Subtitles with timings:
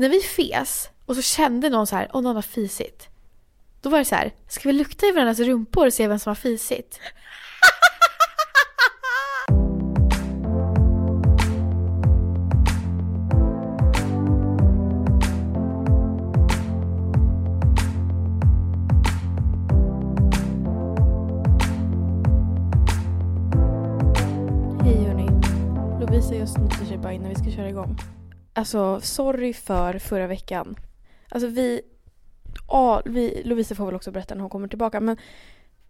[0.00, 3.08] När vi fes och så kände någon så här, åh någon har fisit.
[3.80, 6.30] Då var det så här, ska vi lukta i varandras rumpor och se vem som
[6.30, 7.00] har fisit?
[24.82, 25.28] Hej hörni.
[26.00, 27.96] Lovisa just snyter sig bara innan vi ska köra igång.
[28.60, 30.76] Alltså, sorry för förra veckan.
[31.28, 31.80] Alltså vi...
[32.68, 35.00] Ja, vi, Lovisa får väl också berätta när hon kommer tillbaka.
[35.00, 35.16] Men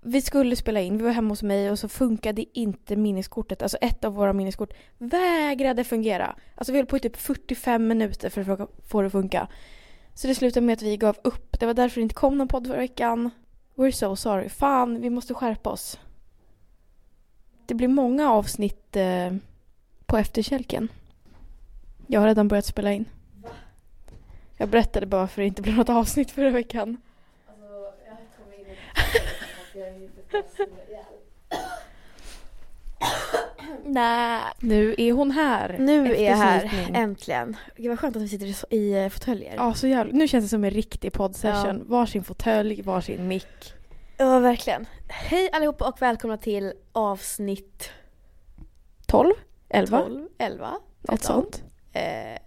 [0.02, 3.62] vi skulle spela in, vi var hemma hos mig och så funkade inte minneskortet.
[3.62, 6.36] Alltså ett av våra minneskort vägrade fungera.
[6.54, 9.48] Alltså vi höll på i typ 45 minuter för att få det att funka.
[10.14, 11.60] Så det slutade med att vi gav upp.
[11.60, 13.30] Det var därför det inte kom någon podd förra veckan.
[13.74, 14.48] We're so sorry.
[14.48, 15.98] Fan, vi måste skärpa oss.
[17.66, 19.34] Det blir många avsnitt eh,
[20.06, 20.88] på efterkälken.
[22.12, 23.04] Jag har redan börjat spela in.
[24.56, 26.96] Jag berättade bara för att det inte blev något avsnitt förra veckan.
[33.84, 35.76] Nej, nu är hon här.
[35.78, 37.56] Nu är jag här, äntligen.
[37.76, 39.54] Gud vad skönt att vi sitter i eh, fåtöljer.
[39.56, 40.12] Ja, så jävla.
[40.12, 41.84] Nu känns det som en riktig poddsession.
[41.88, 43.74] Varsin fåtölj, varsin mick.
[44.16, 44.86] Ja, verkligen.
[45.08, 47.90] Hej allihopa och välkomna till avsnitt
[49.06, 49.34] 12?
[49.68, 49.98] 11?
[49.98, 50.70] 12, 11.
[51.00, 51.62] Något sånt.
[51.92, 52.38] Eh,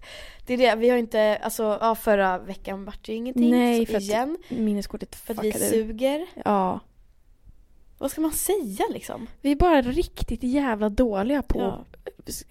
[0.45, 3.51] det är det, vi har inte, alltså ja, förra veckan vart det ju ingenting.
[3.51, 4.37] Nej, för att- igen.
[4.49, 5.83] Minneskortet För att vi fuckade ur.
[5.83, 6.25] suger.
[6.45, 6.79] Ja.
[7.97, 9.27] Vad ska man säga liksom?
[9.41, 11.85] Vi är bara riktigt jävla dåliga på Ja.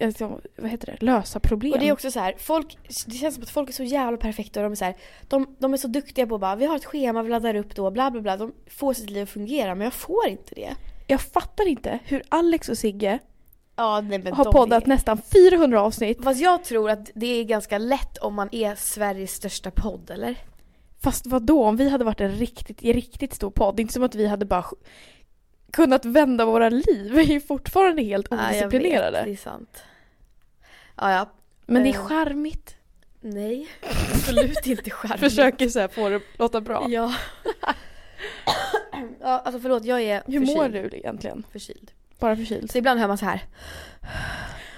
[0.05, 1.05] alltså, vad heter det?
[1.05, 1.73] lösa problem.
[1.73, 4.17] Och det är också så här, folk, det känns som att folk är så jävla
[4.17, 4.95] perfekta och de är så här,
[5.27, 7.75] de, de är så duktiga på att bara, vi har ett schema, vi laddar upp
[7.75, 8.37] då, bla bla bla.
[8.37, 10.75] De får sitt liv att fungera, men jag får inte det.
[11.07, 13.19] Jag fattar inte hur Alex och Sigge
[13.75, 14.87] Ja, nej, men har poddat är...
[14.87, 15.17] nästan
[15.51, 16.23] 400 avsnitt.
[16.23, 20.35] Fast jag tror att det är ganska lätt om man är Sveriges största podd, eller?
[21.01, 23.75] Fast vad då om vi hade varit en riktigt, riktigt stor podd?
[23.75, 24.65] Det är inte som att vi hade bara
[25.71, 27.11] kunnat vända våra liv.
[27.13, 29.21] Vi är fortfarande helt Ja, jag vet, odisciplinerade.
[29.25, 29.83] det är sant.
[30.95, 31.29] Ja, ja.
[31.65, 32.05] Men det är Eh.
[32.07, 32.75] charmigt.
[33.21, 33.67] Nej,
[34.13, 35.19] absolut inte charmigt.
[35.19, 36.85] Försöker så här få det att låta bra.
[36.89, 37.13] Ja.
[39.21, 40.91] ja, alltså förlåt, jag är Hur mår förkyld.
[40.91, 41.43] du egentligen?
[41.51, 41.91] Förkyld.
[42.23, 42.71] Bara förkyld?
[42.71, 43.41] Så ibland hör man så här.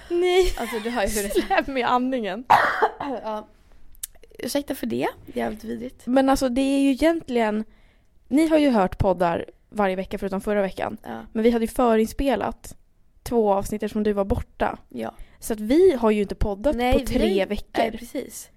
[0.09, 0.53] Nej!
[0.57, 2.43] Alltså du hör ju hur det Släpp med andningen.
[2.99, 3.47] ja.
[4.39, 6.05] Ursäkta för det, jävligt vidrigt.
[6.05, 7.63] Men alltså det är ju egentligen...
[8.27, 10.97] Ni har ju hört poddar varje vecka förutom förra veckan.
[11.03, 11.21] Ja.
[11.33, 12.77] Men vi hade ju förinspelat
[13.23, 14.77] två avsnitt eftersom du var borta.
[14.89, 15.13] ja.
[15.39, 17.45] Så att vi har ju inte poddat Nej, på tre nej.
[17.45, 17.77] veckor.
[17.77, 18.49] Nej, precis.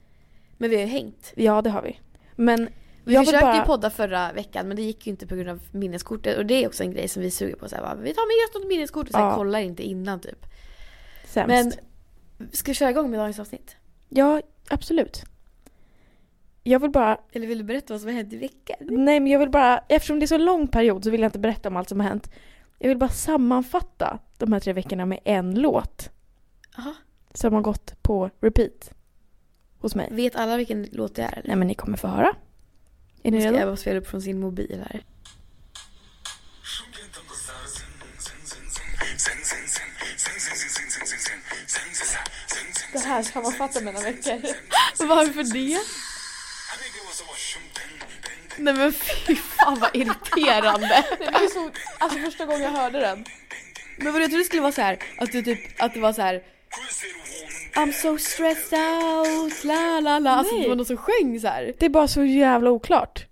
[0.56, 1.32] Men vi har ju hängt.
[1.37, 1.99] Ja, det har vi.
[2.37, 2.69] Men
[3.09, 3.65] Vi jag försökte bara...
[3.67, 6.39] podda förra veckan men det gick ju inte på grund av minneskortet.
[6.39, 7.69] Och det är också en grej som vi suger på.
[7.69, 9.35] Så här, bara, vi tar med oss något minneskort och så här, Ja.
[9.37, 10.47] kollar inte innan typ.
[11.25, 11.49] Sämst.
[11.49, 11.73] Men
[12.53, 13.77] ska vi köra igång med dagens avsnitt?
[14.09, 15.23] Ja, absolut.
[16.63, 17.21] Jag vill bara...
[17.33, 18.77] Eller vill du berätta vad som har hänt i veckan?
[18.81, 19.79] Nej, men jag vill bara...
[19.89, 22.09] Eftersom det är så lång period så vill jag inte berätta om allt som har
[22.09, 22.31] hänt.
[22.79, 26.11] Jag vill bara sammanfatta de här tre veckorna med en låt
[26.77, 26.95] Jaha.
[27.35, 28.91] som har gått på repeat
[29.79, 30.09] hos mig.
[30.11, 31.33] Vet alla vilken låt det är?
[31.33, 31.49] Eller?
[31.49, 32.35] Nej, men ni kommer få höra.
[33.28, 33.59] Är ni Ska redo?
[33.59, 35.03] jag bara spela upp från sin mobil här.
[42.93, 44.43] Det här sammanfattar mina veckor.
[45.06, 45.78] Varför det?
[48.56, 51.05] Nej men fy fan vad irriterande.
[51.19, 51.71] Det är så...
[51.99, 53.25] Alltså första gången jag hörde den.
[53.97, 56.12] Men vad jag trodde det skulle vara så här att du typ, att det var
[56.12, 56.43] så här.
[57.78, 60.31] I'm so stressed out, la la la.
[60.31, 60.62] Alltså Nej.
[60.62, 61.73] det var någon som sjöng så här.
[61.79, 63.25] Det är bara så jävla oklart.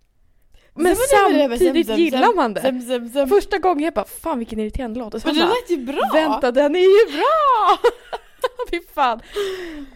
[0.74, 3.26] Men samtidigt gillar man det.
[3.28, 5.14] Första gången jag bara, fan vilken irriterande låt.
[5.14, 6.10] Och Men det bara, lät ju bra!
[6.12, 7.78] vänta den är ju bra!
[8.70, 9.20] Fy fan.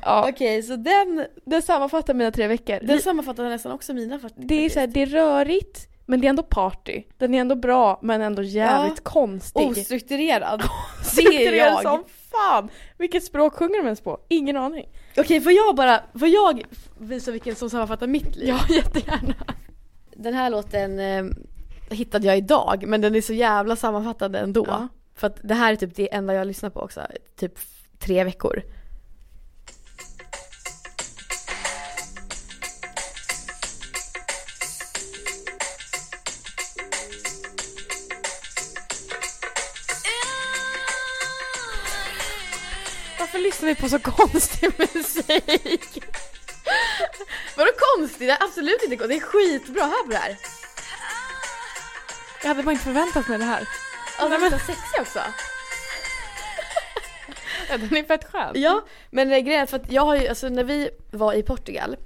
[0.03, 2.79] Ja, Okej så den, den sammanfattar mina tre veckor.
[2.83, 6.27] den sammanfattar nästan också mina fakt- det är så här, det är rörigt, men det
[6.27, 7.03] är ändå party.
[7.19, 9.11] Den är ändå bra, men ändå jävligt Ja.
[9.11, 9.69] konstig.
[9.71, 10.63] Ostrukturerad.
[11.17, 11.83] Det är jag.
[11.83, 12.69] som fan!
[12.99, 14.19] Vilket språk sjunger de ens på?
[14.29, 14.89] Ingen aning.
[15.17, 16.63] Okej får jag bara, får jag
[16.99, 18.49] visa vilken som sammanfattar mitt liv?
[18.49, 19.35] Ja, jättegärna.
[20.17, 21.25] Den här låten eh,
[21.91, 24.65] hittade jag idag men den är så jävla sammanfattande ändå.
[24.69, 24.89] Ja.
[25.15, 27.01] För att det här är typ det enda jag lyssnar på också,
[27.37, 27.59] typ
[27.99, 28.63] tre veckor.
[43.75, 46.05] Vi på så konstig musik.
[47.57, 48.19] Vadå konstigt?
[48.19, 49.21] Det är absolut inte konstigt.
[49.21, 49.83] Det är skitbra.
[49.83, 50.37] Hör på det här.
[52.43, 53.69] Jag hade bara inte förväntat mig det här.
[54.19, 55.19] Ja, den är så sexig också.
[57.69, 58.53] Ja, den är fett skön.
[58.55, 61.97] Ja, men grejen är för att jag har ju, alltså när vi var i Portugal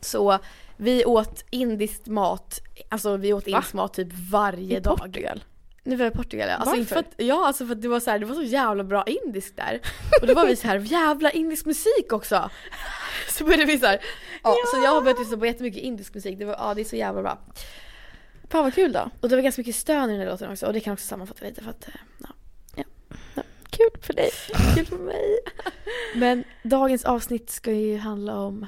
[0.00, 0.38] så
[0.76, 4.98] vi åt indisk mat, alltså vi åt indisk mat typ varje I dag.
[4.98, 5.44] Portugal?
[5.86, 6.54] Nu var jag i Portugal ja.
[6.54, 7.08] Alltså inte för Varför?
[7.08, 9.56] att, ja alltså för att det var så här, det var så jävla bra indisk
[9.56, 9.80] där.
[10.20, 12.50] Och då var vi så här, jävla indisk musik också.
[13.28, 14.00] Så började vi så här,
[14.42, 16.84] ja, så jag har börjat lyssna på jättemycket indisk musik, det var, ja det är
[16.84, 17.38] så jävla bra.
[18.50, 19.10] Fan vad kul då.
[19.20, 21.06] Och det var ganska mycket stön i den här låten också och det kan också
[21.06, 22.28] sammanfatta lite för att, eh, ja.
[23.70, 24.30] Kul för dig.
[24.74, 25.38] Kul för mig.
[26.14, 28.66] Men dagens avsnitt ska ju handla om,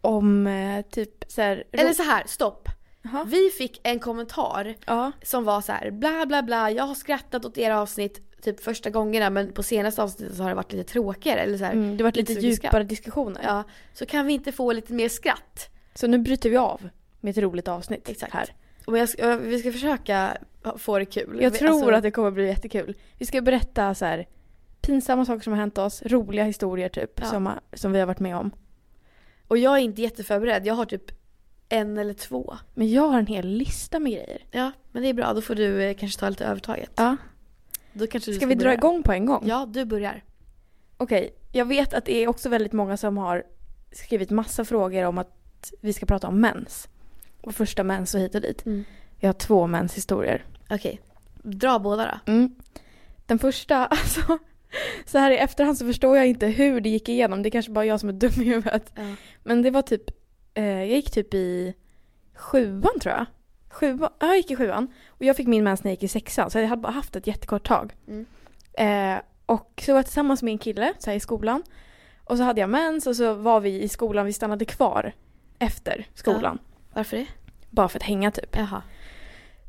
[0.00, 1.64] Om eh, typ såhär...
[1.72, 2.68] eller så här, stopp.
[3.02, 3.24] Jaha.
[3.24, 5.12] Vi fick en kommentar Ja.
[5.22, 8.90] som var så här: bla bla bla, jag har skrattat åt era avsnitt typ första
[8.90, 11.72] gångerna men på senaste avsnittet så har det varit lite tråkigare eller så här.
[11.72, 13.40] Mm, det var lite Inte så mycket djupare diskussioner.
[13.44, 15.68] Ja, så kan vi inte få lite mer skratt?
[15.94, 16.88] Så nu bryter vi av
[17.20, 18.32] med ett roligt avsnitt Exakt.
[18.34, 18.54] här.
[18.86, 20.36] Och jag ska, vi ska försöka
[20.78, 21.38] få det kul.
[21.42, 22.96] Jag Vi- tror alltså, att det kommer bli jättekul.
[23.18, 24.26] Vi ska berätta så här
[24.80, 27.24] pinsamma saker som har hänt oss, roliga historier typ Ja.
[27.26, 28.50] som, har- som vi har varit med om.
[29.48, 31.12] Och jag är inte jätteförberedd, jag har typ
[31.70, 32.56] en eller två.
[32.74, 34.44] Men jag har en hel lista med grejer.
[34.50, 36.90] Ja, men det är bra, då får du eh, kanske ta lite övertaget.
[36.96, 37.16] Ja.
[37.92, 38.74] Då kanske du Ska vi dra börja.
[38.74, 39.44] igång på en gång?
[39.46, 40.24] Ja, du börjar.
[40.96, 43.44] Okej, jag vet att det är också väldigt många som har
[43.92, 46.88] skrivit massa frågor om att vi ska prata om mens.
[47.40, 48.66] Och första mens och hit och dit.
[48.66, 48.84] Mm.
[49.18, 50.44] Jag har två menshistorier.
[50.70, 51.00] Okej,
[51.42, 52.32] dra båda då.
[52.32, 52.54] Mm.
[53.26, 54.38] Den första, alltså
[55.06, 57.42] så här i efterhand så förstår jag inte hur det gick igenom.
[57.42, 58.92] Det är kanske bara jag som är dum i huvudet.
[58.94, 59.14] Ja.
[59.42, 60.02] Men det var typ,
[60.54, 61.74] jag gick typ i
[62.34, 63.26] sjuan tror jag.
[63.70, 64.92] Sjuan, ja, jag gick i sjuan.
[65.08, 66.50] Och jag fick min mens när jag gick i sexan.
[66.50, 67.96] Så jag hade bara haft ett jättekort tag.
[68.08, 68.26] Mm.
[68.72, 71.62] Eh, och så var jag tillsammans med en kille så här, i skolan.
[72.24, 75.12] Och så hade jag mens och så var vi i skolan, vi stannade kvar
[75.58, 76.58] efter skolan.
[76.92, 77.26] Varför det?
[77.70, 78.56] Bara för att hänga typ.
[78.56, 78.82] Jaha.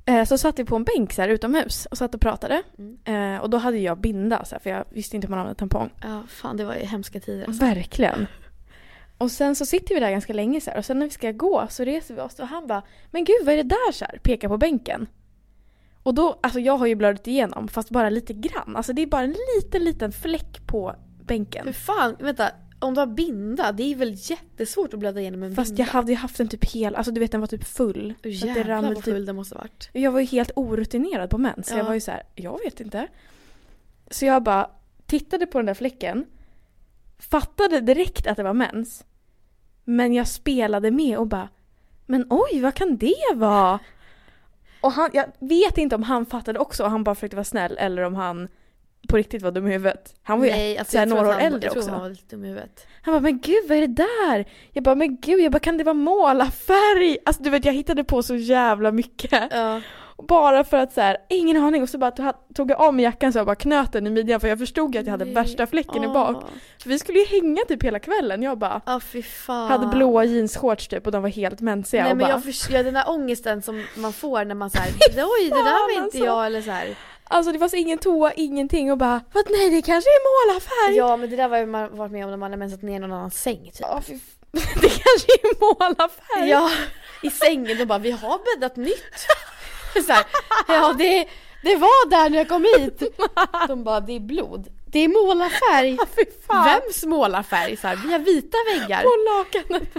[0.06, 2.64] Eh, så satt vi på en bänk så här utomhus och satt och pratade.
[2.78, 3.36] Mm.
[3.36, 5.60] Eh, och då hade jag binda så här, för jag visste inte hur man använde
[5.60, 5.90] tampong.
[6.02, 7.66] Ja, fan det var ju hemska tider alltså.
[7.66, 8.28] Verkligen.
[9.22, 11.32] Och sen så sitter vi där ganska länge så här, och sen när vi ska
[11.32, 14.06] gå så reser vi oss och han bara Men gud vad är det där så
[14.06, 14.20] här?
[14.24, 15.08] Pekar på bänken.
[16.04, 18.76] Och då, alltså jag har ju blödigt igenom fast bara lite grann.
[18.76, 21.66] Alltså det är bara en liten liten fläck på bänken.
[21.66, 22.52] Hur fan, vänta.
[22.80, 25.84] Om du har binda, det är väl jättesvårt att blöda igenom en Fast binda?
[25.84, 28.14] jag hade ju haft den typ hel, alltså du vet den var typ full.
[28.18, 29.90] Så det Jävlar vad typ full den måste varit.
[29.94, 31.68] Jag var ju helt orutinerad på mens.
[31.68, 31.78] Så Ja.
[31.78, 33.08] jag var ju så här, jag vet inte.
[34.12, 34.70] Så jag bara
[35.06, 36.26] tittade på den där fläcken.
[37.20, 39.06] Fattade direkt att det var mens.
[39.92, 41.50] Men jag spelade med och bara,
[42.06, 43.80] men oj vad kan det vara?
[44.82, 47.78] Och han, jag vet inte om han fattade också och han bara försökte vara snäll
[47.80, 48.48] eller om han
[49.08, 50.16] på riktigt var dum i huvudet.
[50.24, 51.92] Han var ju Nej, alltså, så här jag tror några år han, äldre jag också.
[51.92, 52.88] han var lite dum i huvudet.
[53.02, 54.46] Han bara, men gud vad är det där?
[54.72, 57.18] Jag bara, men gud, jag bara, kan det vara målarfärg?
[57.26, 59.48] Alltså du vet jag hittade på så jävla mycket.
[59.52, 59.82] Ja.
[60.28, 62.12] Bara för att så här, ingen aning och så bara
[62.56, 64.94] tog- jag av mig jackan så jag bara knöt den i midjan för jag förstod
[64.96, 65.34] ju att jag hade Nej.
[65.34, 66.14] värsta fläcken i Åh.
[66.14, 66.44] bak.
[66.82, 68.42] För vi skulle ju hänga typ hela kvällen.
[68.44, 68.82] Jag bara
[69.46, 69.68] fan.
[69.72, 72.84] hade blåa jeansshorts typ och de var helt mensiga Nej och men bara, jag förstår,
[72.84, 76.26] den där ångesten som man får när man såhär, oj det där var inte alltså.
[76.26, 76.96] jag eller såhär.
[77.24, 80.98] Alltså det var så ingen toa, ingenting och bara vad nej det kanske är målarfärg.
[80.98, 83.00] Ja men det där var ju man varit med om när man har mensat ner
[83.00, 83.86] någon annans säng typ.
[84.00, 84.06] F-
[84.82, 86.50] det kanske är målarfärg.
[86.50, 86.70] Ja,
[87.24, 87.78] i sängen.
[87.78, 89.28] De bara, vi har bäddat nytt.
[90.06, 90.26] Så här,
[90.68, 91.28] ja, det,
[91.64, 93.04] det var där när jag kom hit.
[93.68, 94.68] De bara, det är blod.
[94.86, 95.98] Det är målarfärg.
[96.66, 97.78] Vems målarfärg?
[97.78, 99.04] Så här, vi har vita väggar.
[99.04, 99.94] På lakanet.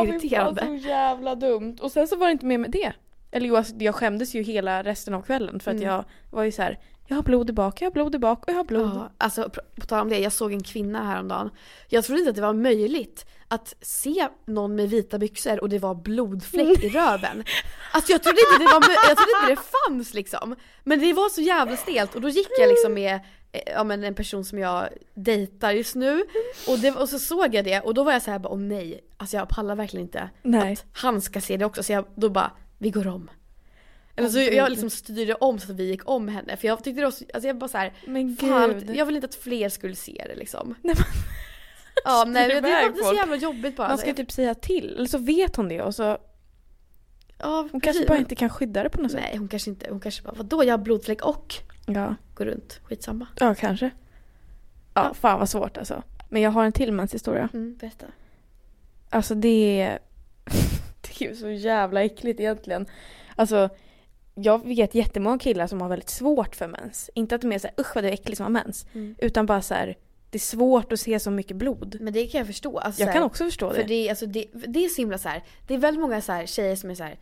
[0.00, 0.60] fy Irriterande.
[0.60, 1.76] fan, så jävla dumt.
[1.80, 2.92] Och sen så var det inte mer med det.
[3.30, 5.88] Eller jo, alltså, jag skämdes ju hela resten av kvällen för att Mm.
[5.88, 6.78] jag var ju så här.
[7.10, 8.90] Jag har blod i bak, jag har blod i bak och jag har blod.
[8.94, 11.50] Ja, alltså på, tal om det, jag såg en kvinna häromdagen.
[11.88, 15.78] Jag trodde inte att det var möjligt att se någon med vita byxor och det
[15.78, 17.44] var blodfläck i röven.
[17.92, 20.56] Alltså jag trodde inte det var jag trodde inte det fanns liksom.
[20.84, 23.20] Men det var så jävla stelt och då gick jag liksom med
[23.52, 26.24] eh, ja, men en person som jag dejtar just nu
[26.68, 28.58] och, det, och så såg jag det och då var jag så här bara åh
[28.58, 30.72] nej, alltså jag pallar verkligen inte Nej.
[30.72, 33.30] att han ska se det också så jag då bara, vi går om.
[34.18, 36.84] Eller så Åh, jag liksom styrde om så att vi gick om henne för jag
[36.84, 39.34] tyckte det var så, alltså jag bara så här, Men Fan, jag vill inte att
[39.34, 40.74] fler skulle se det liksom.
[40.82, 41.04] Nej, men-
[42.04, 43.88] ja, nej, det, det, var- det är så jävla jobbigt bara.
[43.88, 47.82] Man ska typ säga till, eller så vet hon det och så ja, hon precis,
[47.82, 49.20] kanske bara men- inte kan skydda det på något sätt.
[49.20, 51.54] Nej, hon kanske inte, hon kanske bara vadå jag har blodfläck och
[51.86, 52.14] Ja.
[52.34, 53.26] går runt, skitsamma.
[53.40, 53.90] ja, kanske.
[54.94, 55.14] Ja, Ja.
[55.14, 56.02] fan vad svårt alltså.
[56.28, 57.48] Men jag har en till menshistoria.
[57.54, 58.06] Mm, berätta.
[59.10, 59.98] Alltså det är...
[61.02, 62.86] det är ju så jävla äckligt egentligen.
[63.36, 63.68] Alltså,
[64.42, 67.10] jag vet jättemånga killar som har väldigt svårt för mens.
[67.14, 68.86] Inte att de är såhär usch vad det är äckligt som har mens.
[68.94, 69.14] Mm.
[69.18, 69.96] Utan bara så här,
[70.30, 71.96] det är svårt att se så mycket blod.
[72.00, 72.78] Men det kan jag förstå.
[72.78, 73.84] Alltså, Jag så kan här, också förstå För det.
[73.88, 75.44] det, alltså, det, det är så himla så här.
[75.66, 77.18] det är väldigt många så här tjejer som är så här.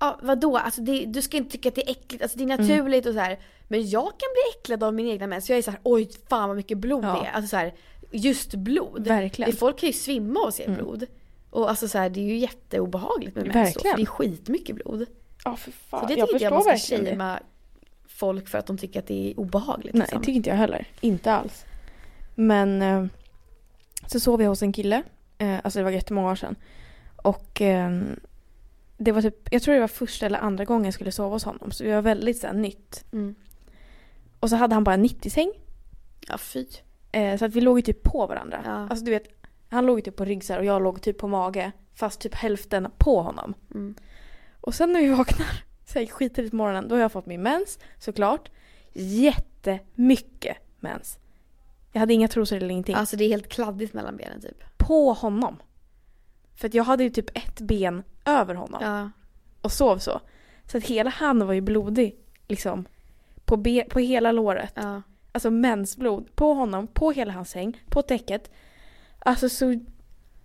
[0.00, 2.50] Ja vadå, alltså det, du ska inte tycka att det är äckligt, alltså det är
[2.50, 2.60] Mm.
[2.66, 3.38] naturligt och så här.
[3.68, 5.48] Men jag kan bli äcklad av min egna mens.
[5.50, 7.20] Jag är så här, oj fan vad mycket blod Ja.
[7.22, 7.32] det är.
[7.32, 7.74] Alltså så här,
[8.10, 9.08] just blod.
[9.08, 9.50] Verkligen.
[9.50, 10.76] Det, folk kan ju svimma och se Mm.
[10.76, 11.06] blod.
[11.50, 14.76] Och alltså så här, det är ju jätteobehagligt med mens då, för det är skitmycket
[14.76, 15.06] blod.
[15.50, 16.00] Ja, för fan.
[16.00, 17.40] Så det jag tycker inte jag man ska shamea
[18.06, 19.94] folk för att de tycker att det är obehagligt.
[19.94, 20.22] Nej, liksom.
[20.22, 20.86] tycker inte jag heller.
[21.00, 21.64] Inte alls.
[22.34, 23.06] Men eh,
[24.06, 25.02] så sov jag hos en kille.
[25.38, 26.56] Eh, alltså det var jättemånga år sedan.
[27.16, 28.00] Och eh,
[28.96, 31.44] det var typ, jag tror det var första eller andra gången jag skulle sova hos
[31.44, 31.70] honom.
[31.70, 33.04] Så det var väldigt så här, nytt.
[33.12, 33.34] Mm.
[34.40, 35.52] Och så hade han bara en 90-säng.
[36.28, 36.66] Ja fy.
[37.12, 38.62] Eh, så att vi låg ju typ på varandra.
[38.64, 38.70] Ja.
[38.70, 39.28] Alltså du vet,
[39.68, 41.72] han låg ju typ på rygg och jag låg typ på mage.
[41.94, 43.54] Fast typ hälften på honom.
[43.74, 43.94] Mm.
[44.68, 46.06] Och sen när vi vaknar, så här
[46.50, 48.50] på morgonen, då har jag fått min mens såklart.
[48.92, 51.18] Jättemycket mens.
[51.92, 52.94] Jag hade inga trosor eller ingenting.
[52.94, 54.78] Alltså det är helt kladdigt mellan benen typ.
[54.78, 55.56] På honom.
[56.54, 59.10] För att jag hade ju typ ett ben över honom Ja.
[59.62, 60.20] och sov så.
[60.66, 62.16] Så att hela han var ju blodig
[62.48, 62.86] liksom.
[63.44, 64.72] På, be- på hela låret.
[64.74, 65.02] ja.
[65.32, 66.34] Alltså mensblod.
[66.36, 68.50] På honom, på hela hans säng, på täcket.
[69.18, 69.80] Alltså så...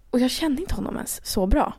[0.09, 1.73] Och jag kände inte honom ens så bra.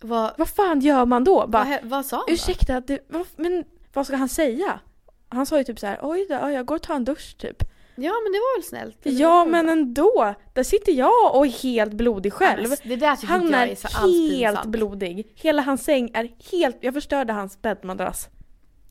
[0.00, 1.46] Vad, Vad fan gör man då?
[1.46, 2.32] Bara, vad, vad sa han då?
[2.32, 4.80] Ursäkta, det, vad, men vad ska han säga?
[5.28, 7.36] Han sa ju typ så här, oj då, ja, jag går och tar en dusch
[7.38, 7.62] typ.
[7.96, 8.96] Ja men det var väl snällt?
[9.02, 12.62] Det Ja men ändå, där sitter jag och är helt blodig själv.
[12.70, 15.32] Ja, men Det Han är är helt blodig.
[15.34, 18.28] Hela hans säng är helt, jag förstörde hans bäddmadrass.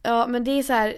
[0.04, 0.98] Ja men det är så här.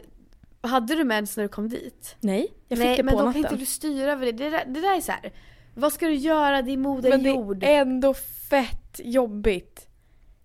[0.61, 2.15] Hade du mens när du kom dit?
[2.19, 3.43] Nej, jag fick Nej det men på då natten.
[3.43, 4.31] kan inte du styra över det.
[4.31, 5.31] Det där, det där är så här.
[5.75, 6.61] Vad ska du göra?
[6.61, 7.63] Det är moder men det jord.
[7.63, 8.13] är ändå
[8.49, 9.87] fett jobbigt.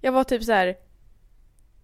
[0.07, 0.77] Jag var typ så här,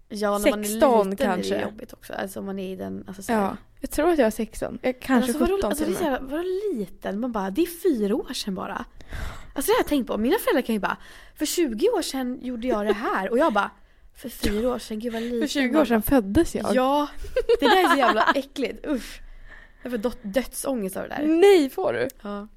[0.09, 1.55] Ja när man är 16 liten är kanske.
[1.55, 2.13] det jobbigt också.
[2.13, 3.41] Alltså om man är i den, alltså så här.
[3.41, 4.79] ja, jag tror att jag var 16.
[4.83, 7.21] Jag, kanske alltså, vadå, 17 alltså, det är så här, vadå liten?
[7.21, 8.85] Man bara, det är fyra år sedan bara.
[9.55, 10.19] Alltså det har jag tänkt på.
[10.19, 10.97] Mina föräldrar kan ju bara,
[11.35, 13.31] för 20 år sedan gjorde jag det här.
[13.31, 13.71] Och jag bara,
[14.15, 15.41] för fyra år sedan, gud vad liten.
[15.41, 16.75] För 20 Man år sedan föddes jag.
[16.75, 17.09] Ja,
[17.61, 18.87] det där är så jävla äckligt.
[18.87, 19.21] Usch.
[19.83, 21.27] Jag får dödsångest av det där.
[21.27, 22.09] Nej får du.
[22.23, 22.49] Ja.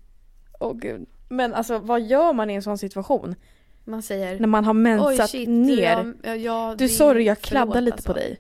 [0.60, 1.06] Åh gud.
[1.30, 3.36] Men alltså vad gör man i en sån situation?
[3.86, 5.84] Man säger När man har mensat shit, ner.
[5.84, 8.14] jag, jag, jag, Du sorry, jag kladdar lite alltså.
[8.14, 8.40] på dig.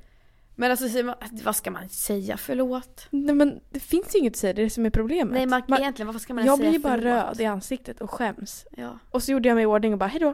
[0.55, 2.37] Men alltså säger man, vad ska man säga?
[2.37, 3.07] Förlåt?
[3.09, 5.33] Nej men det finns ju inget att säga, det är det som är problemet.
[5.33, 7.13] Nej man, Man- egentligen varför ska man jag säga blir ju bara förlåt?
[7.37, 8.65] röd i ansiktet och skäms.
[8.77, 8.99] Ja.
[9.11, 10.33] Och så gjorde jag mig i ordning och bara hejdå.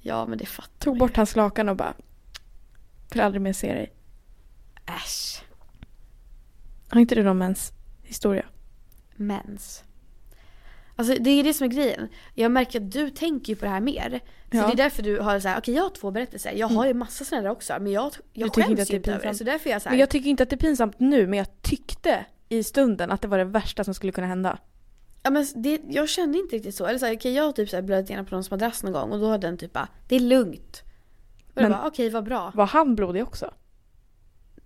[0.00, 1.94] ja men det fattar Tog bort hans lakan och bara
[3.12, 3.92] Får aldrig mer se dig.
[4.86, 5.42] Äsch.
[6.88, 8.46] Har inte du någon mens historia?
[9.16, 9.82] Mens.
[10.98, 12.08] Alltså det är det som är grejen.
[12.34, 14.20] Jag märker att du tänker ju på det här mer.
[14.50, 14.66] Så Ja.
[14.66, 16.52] det är därför du har så här, okej jag har två berättelser.
[16.52, 17.72] Jag har ju massa sådana där också.
[17.80, 19.34] Men jag, jag tycker skäms inte att det är ju inte över det.
[19.34, 21.26] Så därför är jag så här, Men jag tycker inte att det är pinsamt nu
[21.26, 24.58] men jag tyckte i stunden att det var det värsta som skulle kunna hända.
[25.22, 26.86] Ja men det, jag kände inte riktigt så.
[26.86, 28.92] Eller så här, okej jag har typ så här blödit igenom på någons madrass någon
[28.92, 30.82] gång och då har den typ bara, det är lugnt.
[31.54, 32.52] Och jag Men- okej vad bra.
[32.54, 33.54] Var han blodig också?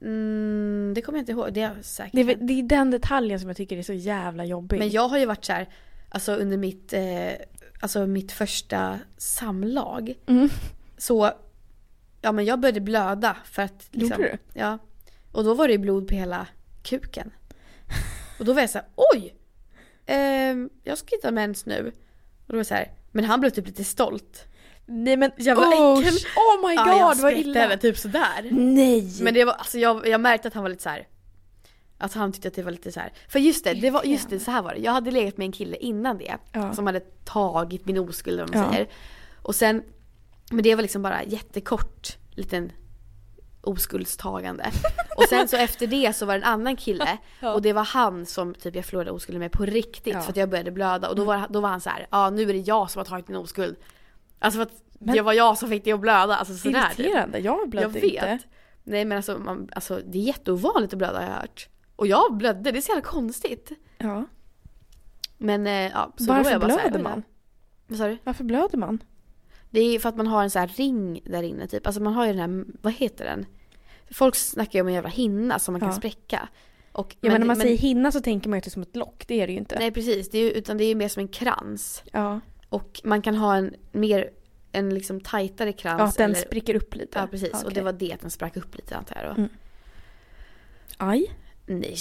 [0.03, 2.13] Mm, det kommer jag inte ihåg, det är säkert.
[2.13, 4.79] Det är, det är den detaljen som jag tycker är så jävla jobbig.
[4.79, 5.69] Men jag har ju varit så här,
[6.11, 7.33] alltså under mitt, eh,
[7.81, 10.15] alltså mitt första samlag.
[10.27, 10.49] Mm.
[10.99, 11.33] Så,
[12.21, 14.61] ja men jag började blöda för att liksom, Gjorde du?
[14.61, 14.79] Ja.
[15.33, 16.47] Och då var det blod på hela
[16.83, 17.31] kuken.
[18.39, 19.35] Och då var jag så här, oj!
[20.07, 21.93] Ehm, jag ska inte ha mens nu.
[22.47, 24.45] Och då var jag så här, men han blev typ lite stolt.
[24.87, 26.15] Nej men Jävla Usch, äckel.
[26.37, 27.61] Oh my god ja, jag vad illa.
[27.61, 28.49] även typ sådär.
[28.51, 29.13] Nej!
[29.21, 31.07] Men det var, alltså jag, jag märkte att han var lite så här.
[32.01, 33.13] Att han tyckte att det var lite så här.
[33.29, 34.81] För just det, det var, just det, så här var det.
[34.81, 36.37] Jag hade legat med en kille innan det.
[36.53, 36.75] Ja.
[36.75, 38.73] Som hade tagit min oskuld eller vad man Ja.
[38.73, 38.89] säger.
[39.43, 39.83] Och sen,
[40.51, 42.73] men det var liksom bara jättekort liten
[43.63, 44.71] oskuldstagande.
[45.17, 47.53] Och sen så efter det så var det en annan kille Ja.
[47.53, 50.21] och det var han som typ jag förlorade oskulden med på riktigt Ja.
[50.21, 52.43] För att jag började blöda och då var, då var han så här, ja nu
[52.43, 53.77] är det jag som har tagit din oskuld.
[54.39, 56.99] Alltså för att Men- det var jag som fick dig att blöda, alltså sådär typ.
[57.01, 58.33] Irriterande, jag blödde Jag vet.
[58.33, 58.39] inte.
[58.85, 61.69] Nej men alltså, man, alltså det är jätteovanligt att blöda har jag hört.
[62.01, 63.73] Och jag blödde, det är så jävla konstigt.
[63.99, 64.25] Ja.
[65.39, 67.23] Men eh, ja, så då var Varför jag bara så här, blöder jag vet man?
[67.87, 68.19] Vad sa du?
[68.25, 69.03] Varför blöder man?
[69.71, 71.87] Det är för att man har en sån här ring där inne typ.
[71.87, 73.47] Alltså man har ju den här, vad heter den?
[74.11, 75.95] Folk snackar ju om en jävla hinna som man kan Ja.
[75.95, 76.49] spräcka.
[76.93, 78.83] Och, Ja men när man säger hinna så tänker man ju att det är som
[78.83, 79.79] ett lock, det är det ju inte.
[79.79, 82.03] Nej precis, det är utan det är ju mer som en krans.
[82.13, 82.41] Ja.
[82.69, 84.31] Och man kan ha en mer,
[84.73, 85.99] en liksom tajtare krans.
[85.99, 87.19] ja, att den eller, spricker upp lite.
[87.19, 87.75] Ja precis, och Okej.
[87.75, 89.35] det var det att den sprack upp lite antar jag då.
[89.39, 89.49] Mm.
[90.97, 91.31] Aj.
[91.79, 91.97] Nej,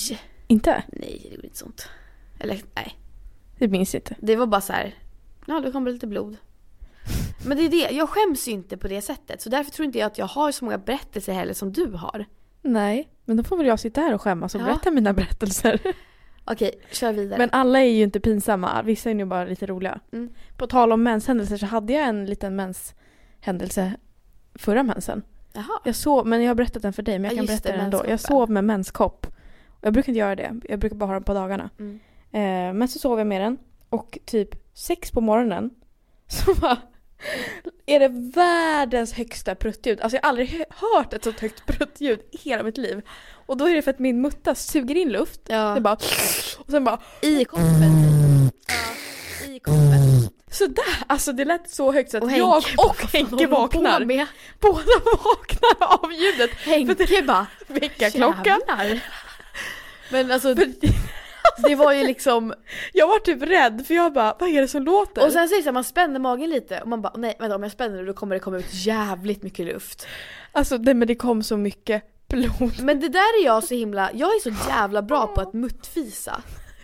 [0.47, 0.83] Inte?
[0.87, 1.89] nej det gjorde inte sånt.
[2.39, 2.95] Eller nej.
[3.57, 4.15] Det minns jag inte.
[4.19, 4.95] Det var bara så här.
[5.45, 6.37] ja det kommer lite blod.
[7.45, 9.41] Men det är det, jag skäms ju inte på det sättet.
[9.41, 12.25] Så därför tror inte jag att jag har så många berättelser heller som du har.
[12.61, 14.65] Nej, men då får väl jag sitta här och skämmas och Ja.
[14.65, 15.81] berätta mina berättelser.
[16.45, 17.37] Okej, kör vidare.
[17.37, 19.99] Men alla är ju inte pinsamma, vissa är ju bara lite roliga.
[20.11, 20.29] Mm.
[20.57, 23.93] På tal om menshändelser så hade jag en liten menshändelse
[24.55, 25.21] förra mensen.
[25.53, 25.79] Jaha.
[25.85, 27.75] Jag sov, men jag har berättat den för dig men jag Ja, kan berätta det,
[27.77, 28.03] den ändå.
[28.07, 29.27] Jag sov med menskopp.
[29.81, 31.69] Jag brukar inte göra det, jag brukar bara ha den på dagarna.
[31.79, 31.99] Mm.
[32.31, 33.57] Eh, men så sov jag med den
[33.89, 35.69] och typ sex på morgonen
[36.27, 36.77] så bara
[37.85, 40.01] är det världens högsta pruttljud.
[40.01, 43.01] Alltså jag har aldrig hö- hört ett sånt högt pruttljud i hela mitt liv.
[43.45, 45.41] Och då är det för att min mutta suger in luft.
[45.47, 45.73] Ja.
[45.75, 45.95] Det bara
[46.59, 48.51] och sen bara I koppen.
[48.67, 50.29] Ja, i koppen.
[50.51, 51.03] sådär.
[51.07, 54.05] Alltså det lät så högt så att Och jag och Henke på vaknar.
[54.59, 54.83] Båda
[55.23, 56.51] vaknar av ljudet.
[56.51, 58.61] Henke bara Väckarklockan.
[58.67, 59.03] Jävlar.
[60.09, 60.53] Men alltså
[61.67, 62.53] det var ju liksom
[62.93, 65.25] Jag var typ rädd för jag bara, vad är det som låter?
[65.25, 67.71] Och sen säger så man spänner magen lite och man bara nej vänta om jag
[67.71, 70.07] spänner då kommer det komma ut jävligt mycket luft.
[70.51, 72.81] Alltså det, men det kom så mycket blod.
[72.81, 76.41] Men det där är jag så himla, jag är så jävla bra på att muttfisa.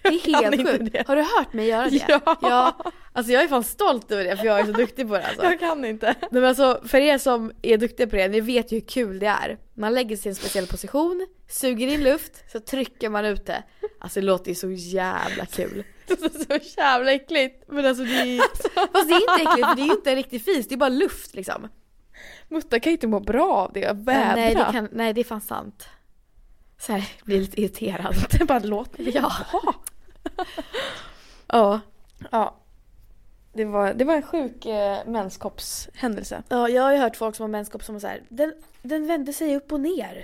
[0.09, 1.07] Det är helt sjukt.
[1.07, 2.05] Har du hört mig göra det?
[2.07, 2.38] Ja.
[2.41, 2.77] ja.
[3.13, 5.43] Alltså jag är fan stolt över det för jag är så duktig på det alltså.
[5.43, 6.15] Jag kan inte.
[6.21, 9.19] Nej, men alltså, för er som är duktiga på det, ni vet ju hur kul
[9.19, 9.57] det är.
[9.74, 13.63] Man lägger sig i en speciell position, suger in luft, så trycker man ut det.
[14.00, 15.83] Alltså det låter ju så jävla kul.
[16.07, 17.63] Det är så jävla äckligt.
[17.67, 18.39] Men alltså det är
[18.93, 20.77] Fast det är inte äckligt för det är ju inte en riktig fis, det är
[20.77, 21.67] bara luft liksom.
[22.50, 24.35] Mutta kan ju inte må bra av det, vädra.
[24.35, 25.88] Nej det, kan, nej det är fan sant.
[26.77, 28.15] Så här, jag blir lite irriterad.
[28.39, 29.31] Det bara låter Ja.
[31.48, 31.79] Ja.
[32.32, 32.55] Ja.
[33.53, 36.44] Det var, det var en sjuk eh, menskoppshändelse.
[36.50, 39.08] ja, jag har ju hört folk som har menskopp som har så här, den, den
[39.08, 40.24] vände sig upp och ner.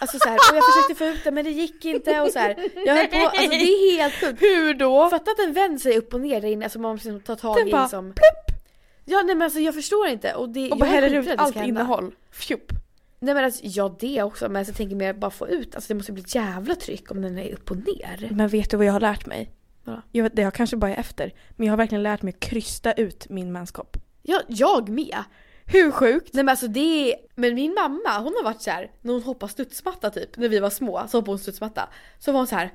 [0.00, 2.38] Alltså så här, och jag försökte få ut den men det gick inte och så
[2.38, 2.56] här.
[2.86, 4.42] Jag höll på, alltså det är helt sjukt.
[4.42, 5.10] Hur då?
[5.10, 7.56] Fatta att den vänder sig upp och ner där inne, alltså man måste ta tag
[7.56, 8.04] Den i bara liksom...
[8.04, 8.60] Plupp!
[9.04, 10.70] Ja nej men alltså jag förstår inte och det...
[10.70, 11.80] Och bara häller skiträdd ut att det allt ska hända.
[11.80, 12.14] innehåll.
[12.32, 12.72] Fjupp.
[13.20, 15.94] Nej men alltså, ja det också men jag tänker mer bara få ut, alltså det
[15.94, 18.28] måste bli ett jävla tryck om den är upp och ner.
[18.30, 19.52] Men vet du vad jag har lärt mig?
[19.84, 20.02] Vadå?
[20.12, 21.34] Jag vet, det jag kanske bara är efter.
[21.56, 23.96] Men jag har verkligen lärt mig att krysta ut min menskopp.
[24.22, 25.24] Ja, jag med!
[25.66, 26.34] Hur sjukt?
[26.34, 29.22] Nej men alltså det är, men min mamma hon har varit så här när hon
[29.22, 31.88] hoppar studsmatta typ, när vi var små så hoppade hon studsmatta.
[32.18, 32.72] Så var hon så här,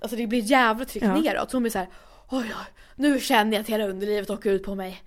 [0.00, 1.20] alltså det blir ett jävla tryck Ja.
[1.20, 1.88] neråt så hon blir så här,
[2.28, 5.02] oj oj, nu känner jag att hela underlivet åker ut på mig.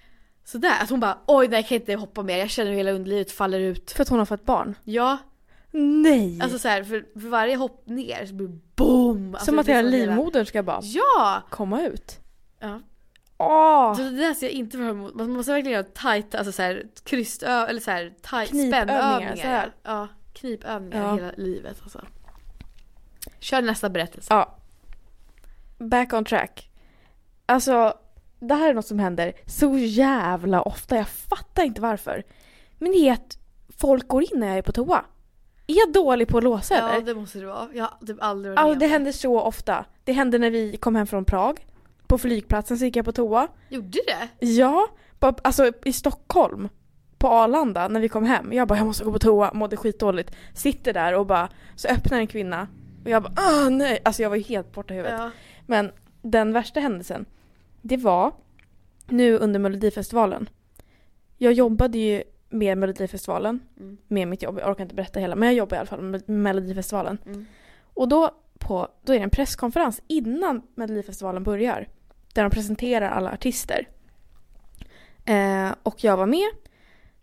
[0.51, 2.91] Sådär, att hon bara oj nej jag kan inte hoppa mer, jag känner hur hela
[2.91, 3.91] underlivet faller ut.
[3.91, 4.75] För att hon har fått barn?
[4.83, 5.17] Ja,
[5.73, 6.39] Nej!
[6.41, 9.33] alltså så här, för, för varje hopp ner så blir det boom!
[9.35, 11.41] Alltså, som att hela livmodern ska bara Ja!
[11.49, 12.19] komma ut.
[12.59, 12.79] ja.
[13.37, 13.95] Åh!
[13.95, 15.13] Så det där ser jag inte fram emot.
[15.15, 19.35] Man måste verkligen göra tajta, alltså såhär krystö eller såhär tight Knipövningar, spännövningar.
[19.35, 19.71] så här.
[19.83, 21.15] Ja, knipövningar Ja.
[21.15, 22.01] hela livet alltså.
[23.39, 24.33] Kör nästa berättelse.
[24.33, 24.57] Ja.
[25.77, 26.69] Back on track.
[27.45, 27.93] Alltså,
[28.41, 30.95] det här är något som händer så jävla ofta.
[30.95, 32.23] Jag fattar inte varför.
[32.77, 33.37] Men det är att
[33.77, 35.05] folk går in när jag är på toa.
[35.67, 37.05] Är jag dålig på att låsa Ja, eller?
[37.05, 37.67] det måste det vara.
[37.73, 39.85] Jag har typ aldrig varit Alltså, det händer så ofta.
[40.03, 41.65] Det hände när vi kom hem från Prag.
[42.07, 43.47] På flygplatsen så gick jag på toa.
[43.69, 44.45] Gjorde det?
[44.45, 44.87] Ja,
[45.19, 46.69] på, alltså i Stockholm.
[47.17, 48.53] På Arlanda när vi kom hem.
[48.53, 50.31] Jag bara jag måste gå på toa, mådde skitdåligt.
[50.53, 52.67] Sitter där och bara, så öppnar en kvinna.
[53.03, 53.99] Och jag bara åh nej.
[54.05, 55.19] Alltså jag var ju helt borta i huvudet.
[55.19, 55.31] Ja.
[55.65, 57.25] Men den värsta händelsen,
[57.81, 58.31] det var
[59.07, 60.49] nu under Melodifestivalen.
[61.37, 63.97] Jag jobbade ju med Melodifestivalen, Mm.
[64.07, 66.29] med mitt jobb, jag orkar inte berätta hela, men jag jobbar i alla fall med
[66.29, 67.17] Melodifestivalen.
[67.25, 67.45] Mm.
[67.93, 71.87] Och då, på, då är det en presskonferens innan Melodifestivalen börjar.
[72.33, 73.87] Där de presenterar alla artister.
[75.25, 76.49] Eh, och jag var med,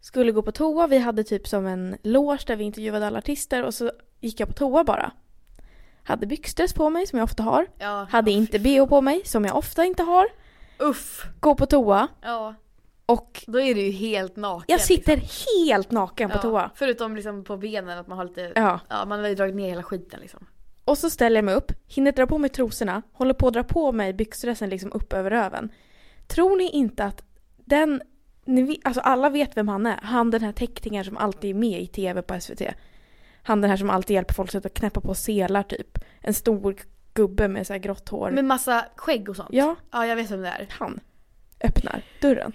[0.01, 3.62] skulle gå på toa, vi hade typ som en loge där vi intervjuade alla artister
[3.64, 3.90] och så
[4.21, 5.12] gick jag på toa bara.
[6.03, 7.66] Hade byxdress på mig som jag ofta har.
[7.79, 8.07] ja.
[8.11, 10.27] Hade Ja, inte bh på mig, som jag ofta inte har.
[10.78, 11.26] Uff.
[11.40, 12.54] Går på toa Ja.
[13.06, 14.64] och Då är du ju helt naken.
[14.68, 15.46] jag sitter liksom.
[15.66, 16.42] helt naken på Ja.
[16.42, 16.70] toa.
[16.74, 18.80] Förutom liksom på benen, att man har lite, Ja.
[18.88, 20.46] ja man har ju dragit ner hela skiten liksom.
[20.84, 23.62] Och så ställer jag mig upp, hinner dra på mig trosorna, håller på att dra
[23.62, 25.72] på mig byxdressen liksom upp över röven.
[26.26, 27.22] Tror ni inte att
[27.56, 28.02] den,
[28.44, 29.96] ni, alltså alla vet vem han är.
[30.02, 32.62] Han den här teckningen som alltid är med i tv på SVT.
[33.42, 35.98] Han den här som alltid hjälper folk att knäppa på selar typ.
[36.20, 36.76] En stor
[37.18, 38.31] gubbe med så här grått hår.
[38.31, 39.48] Med massa skägg och sånt.
[39.52, 40.66] Ja, Ja jag vet vem det är.
[40.70, 41.00] han
[41.64, 42.52] öppnar dörren.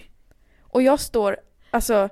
[0.62, 1.38] Och jag står
[1.72, 2.10] alltså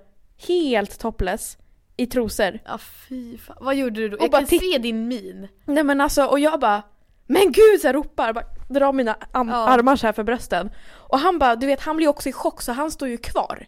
[0.47, 1.57] helt topless
[1.97, 2.59] i trosor.
[2.65, 3.57] Ja fy fan.
[3.61, 4.17] Vad gjorde du då?
[4.17, 5.47] Och Jag kan se din min.
[5.65, 6.81] Nej men alltså, och jag bara
[7.25, 7.81] Men gud!
[7.81, 9.39] Så här ropar, bara, drar mina Ja.
[9.55, 10.71] armar så här för brösten.
[11.09, 13.67] Och han bara, du vet han blir också i chock så han står ju kvar.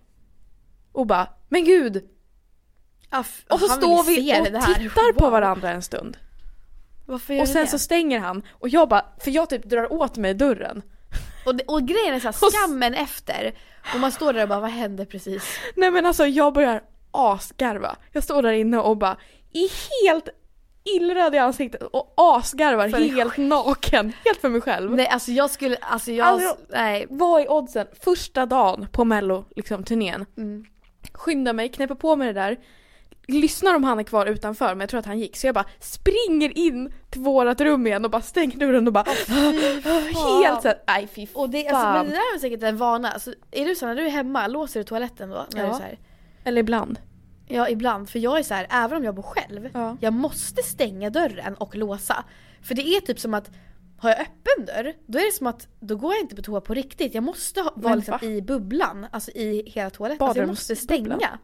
[0.92, 2.10] Och bara, men gud!
[3.12, 6.18] Ja, Och så står vi och tittar på varandra en stund.
[7.06, 7.68] Varför gör Och du sen det?
[7.68, 10.82] så stänger han och jag bara, för jag typ drar åt mig dörren.
[11.46, 13.54] Och, det, och grejen är så här, skammen efter.
[13.94, 15.60] Och man står där och bara, vad hände precis?
[15.76, 17.96] Nej men alltså jag börjar asgarva.
[18.12, 19.18] Jag står där inne och bara
[19.54, 19.70] är
[20.08, 20.30] helt
[20.84, 24.14] illröd i ansiktet och asgarvar För helt naken.
[24.26, 24.92] Helt för mig själv.
[24.96, 27.06] Nej alltså jag skulle, alltså jag, Alltså- nej.
[27.10, 27.88] Vad är oddsen?
[28.04, 30.26] Första dagen på mello, liksom turnén.
[30.38, 30.66] Mm.
[31.14, 32.58] Skyndar mig, knäpper på mig det där.
[33.28, 35.66] Lyssnar om han är kvar utanför men jag tror att han gick så jag bara
[35.80, 39.04] springer in till vårat rum igen och bara stänger dörren och bara
[40.44, 41.76] helt såhär, nej fy Och det, fan.
[41.76, 43.12] alltså, men det där är säkert en vana.
[43.12, 45.46] Alltså, är du så när du är hemma, låser du toaletten då?
[45.54, 45.68] När Ja.
[45.70, 46.00] du så här,
[46.44, 47.00] Eller ibland.
[47.48, 49.98] ja ibland, för jag är så här, även om jag bor själv, Ja.
[50.02, 52.24] jag måste stänga dörren och låsa.
[52.62, 53.52] För det är typ som att
[53.98, 56.62] har jag öppen dörr, då är det som att då går jag inte på toa
[56.62, 57.14] på riktigt.
[57.14, 60.28] Jag måste ha, vara liksom i bubblan, alltså i hela toaletten.
[60.28, 61.40] Alltså jag måste stänga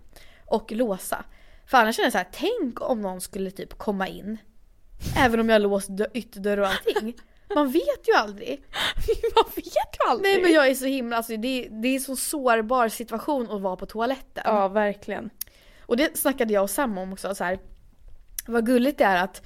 [0.46, 1.24] och låsa.
[1.70, 4.38] För annars känner jag så här, tänk om någon skulle typ komma in.
[5.18, 7.16] Även om jag låst dö- ytterdörr och allting.
[7.56, 8.64] Man vet ju aldrig.
[9.36, 9.66] Man vet
[10.00, 10.34] ju aldrig.
[10.34, 13.62] Nej men jag är så himla, alltså det, det är en så sårbar situation att
[13.62, 14.44] vara på toaletten.
[14.46, 15.30] Ja verkligen.
[15.86, 17.60] Och det snackade jag och Sam om också så här.
[18.48, 19.42] Vad gulligt det är att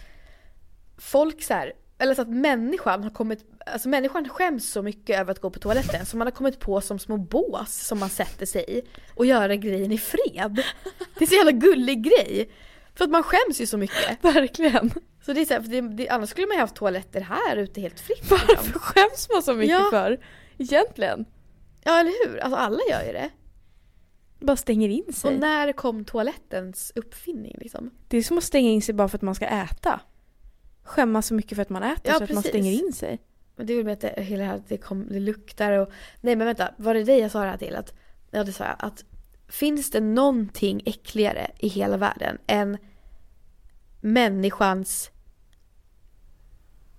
[0.97, 5.31] folk så här, eller så att människan har kommit, alltså människan skäms så mycket över
[5.31, 8.45] att gå på toaletten så man har kommit på som små bås som man sätter
[8.45, 8.81] sig i
[9.15, 10.63] och göra grejen i fred.
[11.19, 12.49] Det är så jävla gullig grej.
[12.95, 14.23] För att man skäms ju så mycket.
[14.23, 14.91] Verkligen.
[15.25, 17.57] Så det är så här, för det, det, annars skulle man ju haft toaletter här
[17.57, 18.29] ute helt fritt.
[18.31, 18.73] Varför liksom.
[18.81, 19.87] skäms man så mycket Ja.
[19.91, 20.19] för?
[20.57, 21.25] Egentligen.
[21.83, 22.37] Ja eller hur?
[22.37, 23.29] Alltså alla gör ju det.
[24.39, 25.33] Bara stänger in sig.
[25.33, 27.91] Och när kom toalettens uppfinning liksom?
[28.07, 29.99] Det är som att stänga in sig bara för att man ska äta.
[30.83, 32.49] Skämmas så mycket för att man äter Ja, så att man precis.
[32.49, 33.21] stänger in sig.
[33.55, 35.89] Men det väl med att det, hela det här, att det, kom, det luktar och...
[36.21, 37.75] Nej men vänta, var det dig jag sa det här till?
[37.75, 37.93] Att,
[38.31, 38.75] ja det sa jag.
[38.79, 39.03] Att
[39.47, 42.77] finns det någonting äckligare i hela världen än
[44.01, 45.11] människans...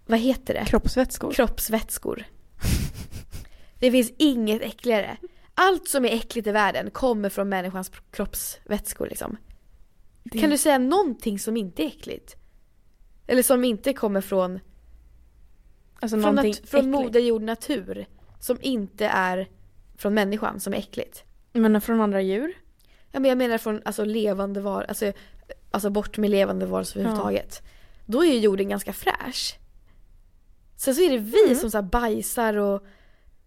[0.06, 0.64] Vad heter det?
[0.64, 1.32] Kroppsvätskor.
[1.32, 2.24] Kroppsvätskor.
[3.78, 5.16] Det finns inget äckligare.
[5.54, 9.36] Allt som är äckligt i världen kommer från människans kroppsvätskor liksom.
[10.22, 12.36] Det- Kan du säga någonting som inte är äckligt?
[13.26, 14.60] Eller som inte kommer från
[16.04, 18.06] alltså från, nat- från moder jord natur
[18.40, 19.48] som inte är
[19.96, 21.24] från människan som är äckligt.
[21.52, 22.52] Men från andra djur?
[23.12, 25.12] Ja, men jag menar från alltså, levande var, alltså,
[25.70, 27.62] alltså bort med levande varelser överhuvudtaget.
[28.06, 29.58] Då är ju jorden ganska fräsch.
[30.76, 31.56] Sen så är det vi Mm.
[31.56, 32.84] som så här, bajsar och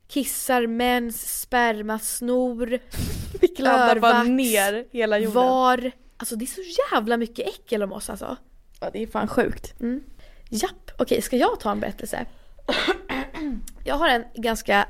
[0.07, 2.79] kissar mens, sperma, snor,
[3.41, 5.33] Vi kladdar bara ner hela jorden.
[5.33, 5.91] var.
[6.17, 6.61] Alltså det är så
[6.93, 8.37] jävla mycket äckel om oss alltså.
[8.79, 9.79] Ja, det är fan sjukt.
[9.79, 10.03] Mm.
[10.49, 12.25] Japp, okej ska jag ta en berättelse?
[13.83, 14.87] Jag har en ganska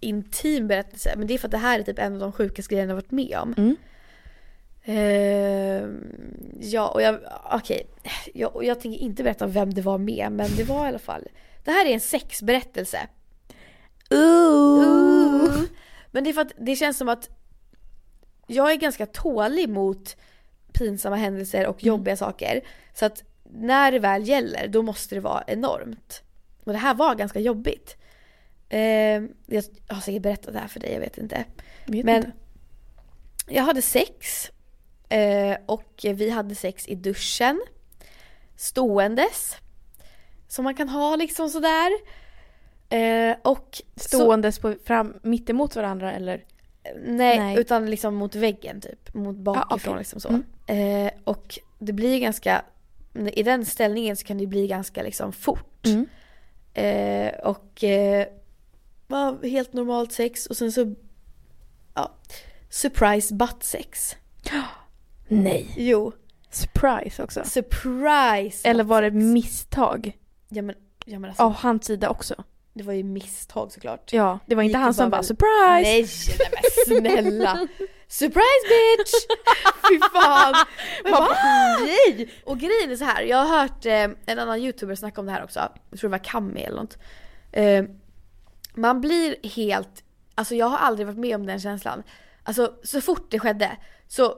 [0.00, 2.74] intim berättelse men det är för att det här är typ en av de sjukaste
[2.74, 3.54] grejerna jag varit med om.
[3.56, 3.76] Mm.
[4.84, 6.12] Ehm,
[6.60, 7.20] ja och jag,
[7.52, 7.86] okej.
[8.34, 10.98] Jag, och jag tänker inte berätta vem det var med men det var i alla
[10.98, 11.28] fall.
[11.64, 12.98] Det här är en sexberättelse.
[14.10, 15.62] Ooh.
[16.10, 17.30] Men det är för att det känns som att
[18.46, 20.16] jag är ganska tålig mot
[20.72, 22.60] pinsamma händelser och jobbiga saker.
[22.94, 26.22] Så att när det väl gäller då måste det vara enormt.
[26.68, 27.96] Och det här var ganska jobbigt.
[28.68, 31.44] Ehm, jag har säkert berättat det här för dig, jag vet inte.
[31.86, 32.32] Vet Men inte.
[33.46, 34.50] jag hade sex
[35.08, 37.60] eh, och vi hade sex i duschen.
[38.56, 39.56] Ståendes.
[40.48, 41.90] Som man kan ha liksom sådär.
[42.88, 46.44] Eh, och så, Ståendes på, fram, mitt emot varandra eller?
[47.04, 47.58] nej, nej.
[47.58, 49.14] utan liksom mot väggen typ.
[49.14, 49.98] Mot bakifrån okej.
[49.98, 50.28] liksom så.
[50.28, 51.06] Mm.
[51.06, 52.64] Eh, och det blir ganska,
[53.32, 55.86] i den ställningen så kan det bli ganska liksom fort.
[55.86, 56.06] Mm.
[56.78, 58.26] Eh, och eh,
[59.06, 60.94] var helt normalt sex och sen så,
[61.94, 62.12] ja,
[62.70, 64.16] surprise butt sex.
[65.28, 65.66] Nej.
[65.76, 66.12] Jo,
[66.50, 67.42] Surprise också.
[67.44, 70.12] surprise Eller var det misstag?
[70.48, 72.34] Ja men, ja, men alltså, Av hans sida också?
[72.74, 74.12] det var ju misstag såklart.
[74.12, 75.90] Ja, det var inte Gick han som bara väl- surprise!
[75.90, 76.06] Nej,
[76.38, 77.68] nej men snälla!
[78.08, 79.12] Surprise bitch!
[79.88, 80.54] Fy fan!
[81.04, 81.28] Men bara,
[81.80, 82.30] nej!
[82.44, 85.32] Och grejen är så här, jag har hört eh, en annan youtuber snacka om det
[85.32, 85.60] här också.
[85.90, 86.98] Jag tror det var Kami eller något.
[87.52, 87.84] Eh,
[88.74, 92.02] man blir helt, alltså jag har aldrig varit med om den känslan.
[92.42, 93.76] Alltså så fort det skedde
[94.08, 94.34] så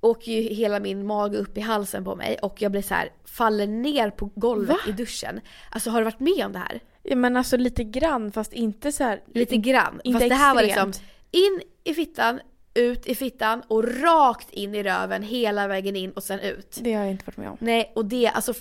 [0.00, 3.12] åker ju hela min mage upp i halsen på mig och jag blir så här,
[3.24, 4.78] faller ner på golvet Va?
[4.88, 5.40] i duschen.
[5.70, 6.80] Alltså har du varit med om det här?
[7.02, 9.22] Ja, men alltså lite grann fast inte så här.
[9.34, 10.00] Lite grann.
[10.04, 11.10] inte Fast det här var liksom extremt.
[11.30, 12.40] in i fittan,
[12.78, 16.78] ut i fittan och rakt in i röven hela vägen in och sen ut.
[16.80, 17.56] Det har jag inte varit med om.
[17.60, 18.54] Nej och det, alltså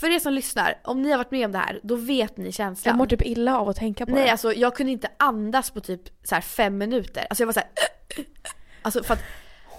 [0.00, 2.44] för er som lyssnar, om ni har varit med om det här, då vet ni
[2.44, 2.96] Jag känslan.
[2.96, 4.30] mår typ illa av att tänka på Nej det.
[4.30, 7.26] alltså jag kunde inte andas på typ så här fem minuter.
[7.30, 7.68] Alltså jag var så här.
[8.82, 9.20] Alltså för att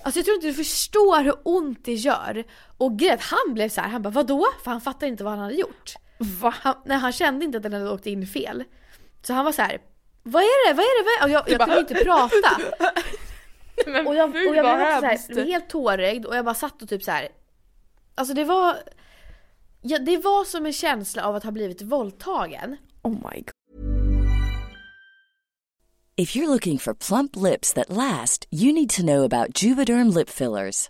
[0.04, 2.44] Alltså jag tror inte du förstår hur ont det gör.
[2.78, 4.46] Och grejen han blev så här, han bara vadå?
[4.64, 5.94] För han fattade inte vad han hade gjort.
[6.18, 6.54] Va?
[6.62, 8.64] Han, nej, han kände inte att den hade åkt in fel.
[9.22, 9.78] Så han var så här.
[10.24, 10.74] Vad är det?
[10.74, 11.04] Vad är det?
[11.04, 11.24] Vad är det?
[11.44, 12.62] Och jag, jag kunde inte prata.
[13.92, 16.46] Men Och jag, fy, och jag vad blev också så här, helt tårögd och jag
[16.46, 17.28] bara satt och typ så här.
[18.16, 18.76] Alltså det var...
[19.82, 22.78] Ja, det var som en känsla av att ha blivit våldtagen.
[23.02, 23.52] Oh my god.
[26.18, 30.30] If you're looking for plump lips that last, you need to know about Juvederm lip
[30.30, 30.90] fillers.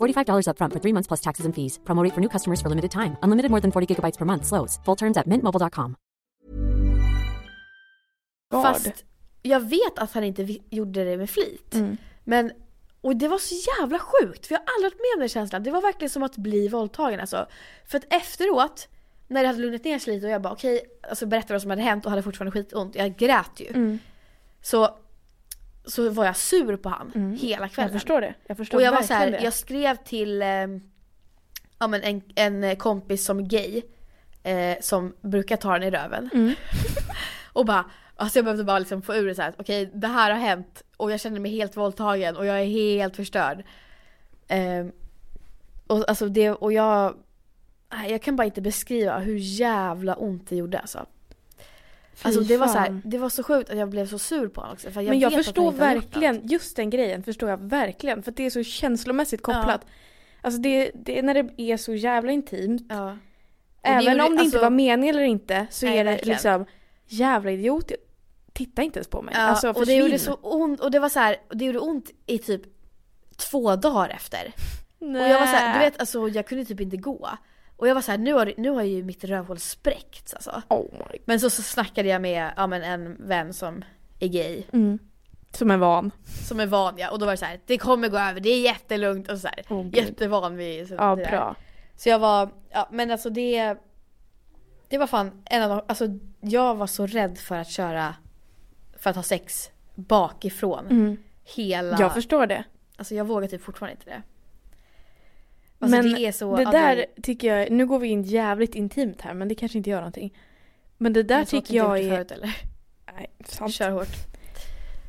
[0.00, 1.78] $45 upfront for three months plus taxes and fees.
[1.84, 3.16] Promo rate for new customers for limited time.
[3.22, 4.46] Unlimited more than 40 gigabytes per month.
[4.46, 4.80] Slows.
[4.84, 5.96] Full terms at mintmobile.com.
[8.62, 9.04] Fast
[9.46, 11.74] jag vet att han inte gjorde det med flit.
[11.74, 11.96] Mm.
[12.24, 12.52] Men,
[13.00, 15.62] och det var så jävla sjukt för jag har aldrig varit med om den känslan.
[15.62, 17.46] Det var verkligen som att bli våldtagen alltså.
[17.86, 18.88] För att efteråt,
[19.28, 21.70] när det hade lugnat ner sig lite och jag bara okej, alltså berättade vad som
[21.70, 22.94] hade hänt och hade fortfarande skitont.
[22.94, 23.68] Jag grät ju.
[23.68, 23.98] Mm.
[24.62, 24.98] Så,
[25.84, 27.92] så var jag sur på han hela kvällen.
[27.92, 28.34] Jag förstår det.
[28.46, 30.48] Jag förstår Och jag var så här, jag skrev till eh,
[31.78, 33.82] ja, men en, en kompis som är gay.
[34.44, 36.30] Eh, som brukar ta den i röven.
[36.34, 36.54] Mm.
[37.52, 37.84] och bara,
[38.16, 40.38] alltså jag behövde bara liksom få ur det så här, att okej det här har
[40.38, 43.64] hänt och jag känner mig helt våldtagen och jag är helt förstörd.
[44.48, 44.86] Eh,
[45.86, 47.16] och alltså det, och jag,
[48.08, 51.06] jag kan bara inte beskriva hur jävla ont det gjorde alltså.
[52.22, 54.60] Alltså det var så här, det var så sjukt att jag blev så sur på
[54.60, 54.90] honom också.
[54.90, 58.22] För jag Men jag förstår inte verkligen, just den grejen förstår jag verkligen.
[58.22, 59.86] För det är så känslomässigt kopplat.
[60.40, 62.86] Alltså det, det, när det är så jävla intimt.
[62.88, 63.16] Ja.
[63.82, 66.34] Även gjorde- om det inte alltså- var meningen eller inte så Nej, är det verkligen.
[66.34, 66.64] liksom
[67.06, 67.92] jävla idiot.
[68.52, 69.34] Titta inte ens på mig.
[69.36, 72.10] Ja, alltså och det gjorde så ont, och det var så här, det gjorde ont
[72.26, 72.62] i typ
[73.36, 74.52] två dagar efter.
[74.98, 75.22] Nej.
[75.22, 77.28] Och jag var så här, du vet alltså jag kunde typ inte gå.
[77.84, 80.62] Och jag var så här, nu har, nu har ju mitt rövhål spräckts alltså.
[80.68, 83.84] Oh my Men så, så snackade jag med ja, men en vän som
[84.20, 84.98] är gay, mm.
[85.52, 86.10] Som en van.
[86.48, 88.48] som är van ja, och då var det så här, det kommer gå över, det
[88.48, 89.94] är jättelugnt och så här, gud.
[89.96, 91.30] jättevan vid så Ja det där.
[91.30, 91.56] bra.
[91.96, 93.76] Så jag var, ja men alltså det
[94.88, 96.06] Det var fan en av de, alltså
[96.40, 98.14] jag var så rädd för att köra
[98.98, 101.16] För att ha sex bakifrån Mm.
[101.44, 102.64] hela Jag förstår det.
[102.96, 104.22] Alltså jag vågar typ fortfarande inte det
[105.84, 109.20] Alltså men det är så det där tycker jag, nu går vi in jävligt intimt
[109.20, 110.36] här men det kanske inte gör någonting.
[110.98, 112.56] Men det där Men tycker jag det är, förut, eller?
[113.16, 114.08] nej, sant, Kör hårt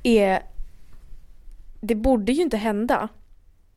[0.04, 0.44] är,
[1.82, 3.10] det borde ju inte hända.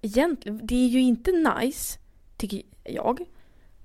[0.03, 1.99] Egentligen, det är ju inte nice,
[2.37, 3.25] tycker jag.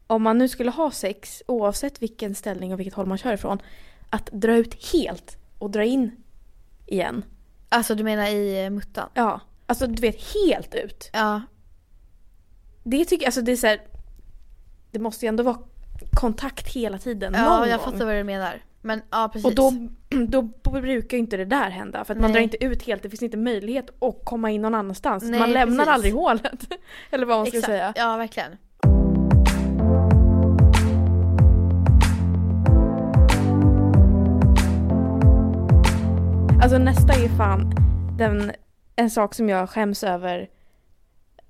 [0.07, 3.61] Om man nu skulle ha sex, oavsett vilken ställning och vilket håll man kör ifrån,
[4.09, 6.11] att dra ut helt och dra in
[6.85, 7.25] igen.
[7.69, 9.09] Alltså du menar i eh, muttan?
[9.13, 11.09] Ja, alltså du vet helt ut.
[11.13, 11.41] Ja
[12.83, 13.81] Det tycker jag, alltså det är så här,
[14.91, 15.57] det måste ju ändå vara
[16.13, 17.33] kontakt hela tiden.
[17.37, 17.91] Ja någon jag gång.
[17.91, 19.71] fattar vad du menar Men ja precis Och då,
[20.27, 20.41] då
[20.71, 22.03] brukar ju inte det där hända.
[22.05, 24.75] För att man drar inte ut helt, det finns inte möjlighet att komma in någon
[24.75, 25.23] annanstans.
[25.23, 25.93] Nej, man lämnar precis.
[25.93, 26.73] aldrig hålet.
[27.11, 27.71] Eller vad man ska Exakt.
[27.71, 27.93] säga.
[27.95, 28.57] Ja verkligen
[36.63, 37.71] Alltså nästa är fan
[38.17, 38.51] den,
[38.95, 40.49] en sak som jag skäms över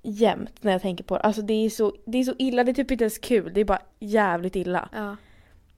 [0.04, 1.20] jämt när jag tänker på det.
[1.20, 3.52] Alltså det är, så, det är så illa, det är typ inte ens kul.
[3.54, 4.88] Det är bara jävligt illa.
[4.92, 5.16] Ja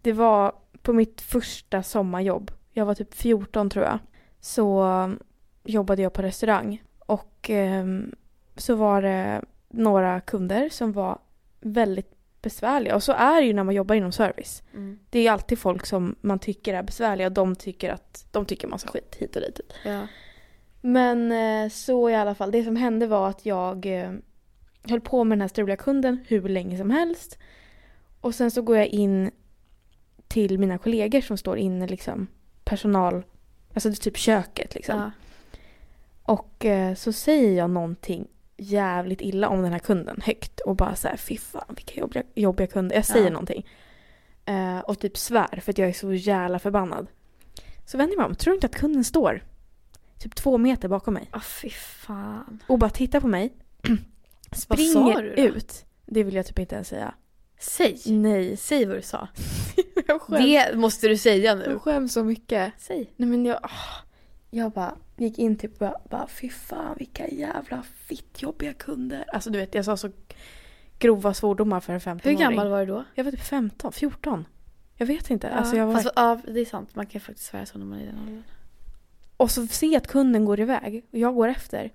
[0.03, 2.51] Det var på mitt första sommarjobb.
[2.73, 3.99] Jag var typ 14 tror jag.
[4.41, 5.19] Så um,
[5.65, 6.83] jobbade jag på restaurang.
[6.99, 8.15] Och ehm,
[8.57, 11.19] så var det några kunder som var
[11.61, 12.13] väldigt
[12.43, 12.95] besvärliga.
[12.95, 14.63] Och så är det ju när man jobbar inom service.
[14.75, 14.99] mm.
[15.11, 18.47] Det är ju alltid folk som man tycker är besvärliga och de tycker att de
[18.47, 19.61] tycker massa skit hit och dit.
[19.85, 20.07] Ja
[20.81, 24.13] Men eh, så i alla fall, det som hände var att jag eh,
[24.83, 27.39] höll på med den här struliga kunden hur länge som helst.
[28.21, 29.31] Och sen så går jag in
[30.29, 32.27] till mina kollegor som står inne liksom
[32.65, 33.25] personal,
[33.75, 34.99] alltså typ köket liksom.
[34.99, 35.11] Ja.
[36.23, 40.95] Och eh, så säger jag någonting jävligt illa om den här kunden högt och bara
[40.95, 42.97] så här fy fan vilka jobbiga, jobbiga kunder.
[42.97, 43.33] Jag säger Ja.
[43.33, 43.67] någonting.
[44.85, 47.07] Och typ svär för att jag är så jävla förbannad.
[47.85, 49.45] Så vänder jag mig om, tror du inte att kunden står
[50.19, 52.63] typ två meter bakom mig Åh fy fan.
[52.67, 53.53] och bara tittar på mig.
[54.53, 55.43] sa Springer du då?
[55.43, 55.85] ut.
[56.07, 57.15] Det vill jag typ inte ens säga.
[57.61, 58.01] Säg.
[58.07, 58.57] Nej.
[58.57, 59.29] Säg vad du sa.
[60.07, 60.45] jag skäms.
[60.45, 61.79] Det måste du säga Jag nu.
[61.79, 62.73] skäms så mycket.
[62.79, 63.13] Säg.
[63.17, 63.71] Nej men jag, ah,
[64.51, 69.25] jag bara gick in typ och bara, fy fan vilka jävla fittjobbiga kunder.
[69.33, 70.11] Alltså du vet jag sa så
[70.99, 73.05] grova svordomar för en 15 Hur gammal var du då?
[73.15, 74.47] Jag var typ 15, 14.
[74.97, 75.51] Jag vet inte.
[75.51, 75.95] Alltså jag var...
[75.95, 76.95] Fast, ja, det är sant.
[76.95, 78.43] Man kan faktiskt svära så när man är i den åldern.
[79.37, 81.93] Och så ser jag att kunden går iväg och jag går efter.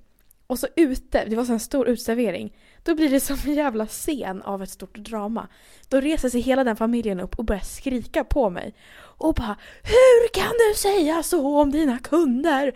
[0.48, 2.54] Och så ute, det var så en stor utservering.
[2.84, 5.48] Då blir det som en jävla scen av ett stort drama.
[5.90, 8.74] Då reser sig hela den familjen upp och börjar skrika på mig.
[8.98, 12.74] Och bara Hur kan du säga så om dina kunder?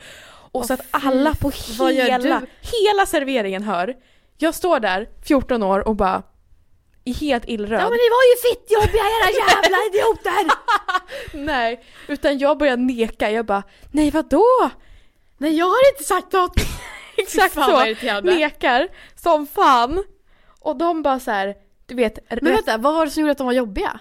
[0.51, 3.95] Och så att alla på hela, hela serveringen hör.
[4.38, 6.23] Jag står där, 14 år och bara
[7.13, 7.79] helt illröd.
[7.81, 10.51] Ja men ni var ju fittjobbiga era jävla idioter!
[11.45, 13.31] Nej, utan jag börjar neka.
[13.31, 14.45] Jag bara Nej vadå?
[15.37, 16.53] Nej jag har inte sagt något!
[17.17, 17.85] Exakt så.
[18.21, 20.03] Nekar som fan.
[20.59, 23.31] Och de bara så här, du vet, Men rätt- vänta, vad var det som gjorde
[23.31, 23.99] att de var jobbiga?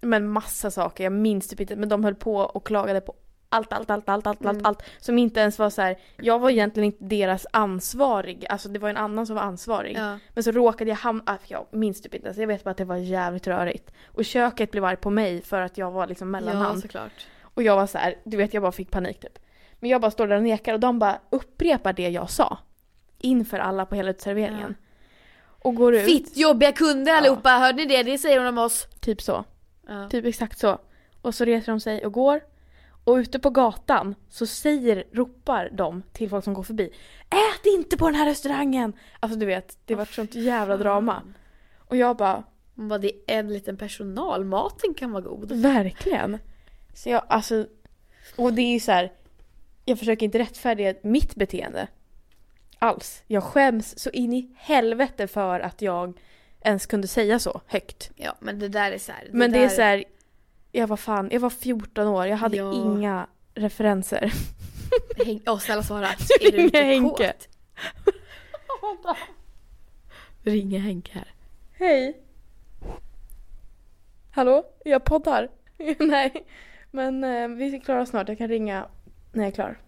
[0.00, 3.14] men massa saker, jag minns typ inte, men de höll på och klagade på
[3.54, 4.56] allt, allt, allt, allt, allt, Mm.
[4.56, 5.96] allt, allt som inte ens var så här.
[6.16, 9.96] jag var egentligen inte deras ansvarig, alltså det var en annan som var ansvarig.
[9.98, 10.18] Ja.
[10.34, 12.76] Men så råkade jag hamna, ah, jag minns typ inte, så jag vet bara att
[12.76, 13.90] det var jävligt rörigt.
[14.06, 16.80] Och köket blev arg på mig för att jag var liksom Ja mellanhand.
[16.82, 17.26] såklart.
[17.42, 19.38] Och jag var så här, du vet jag bara fick panik typ.
[19.80, 22.58] Men jag bara står där och nekar och de bara upprepar det jag sa.
[23.18, 24.74] Inför alla på hela serveringen.
[25.46, 26.04] Och går ut.
[26.04, 28.02] Fittjobbiga kunder allihopa, hörde ni det?
[28.02, 28.86] Det säger hon om oss.
[29.00, 29.44] Typ så.
[29.88, 30.08] Ja.
[30.08, 30.78] Typ exakt så.
[31.22, 32.40] Och så reser de sig och går.
[33.04, 36.90] Och ute på gatan så säger, ropar de till folk som går förbi.
[37.30, 38.92] Ät inte på den här restaurangen!
[39.20, 41.22] Alltså du vet, det var ett sånt jävla drama.
[41.78, 42.44] Och jag bara,
[42.76, 45.52] Hon bara, det är en liten personal, maten kan vara god.
[45.52, 46.38] verkligen.
[46.94, 47.66] Så jag, alltså.
[48.36, 49.12] Och det är ju så här.
[49.84, 51.86] Jag försöker inte rättfärdiga mitt beteende.
[52.78, 53.22] Alls.
[53.26, 56.20] Jag skäms så in i helvete för att jag
[56.60, 58.10] ens kunde säga så högt.
[58.16, 59.64] Ja men det där är så här, Men det där...
[59.64, 60.04] är så här,
[60.74, 62.72] jag var fan, jag var 14 år, jag hade Ja.
[62.72, 64.32] inga referenser.
[65.26, 65.40] Häng...
[65.46, 66.06] Åh snälla svara,
[66.40, 67.32] är du inte Henke.
[67.32, 67.48] kåt?
[70.42, 71.34] Ringa Henke här.
[71.72, 72.20] Hej!
[74.30, 74.64] Hallå?
[74.84, 75.48] Jag poddar.
[75.98, 76.46] Nej,
[76.90, 78.86] men eh, vi är klara snart, jag kan ringa
[79.32, 79.78] när jag är klar.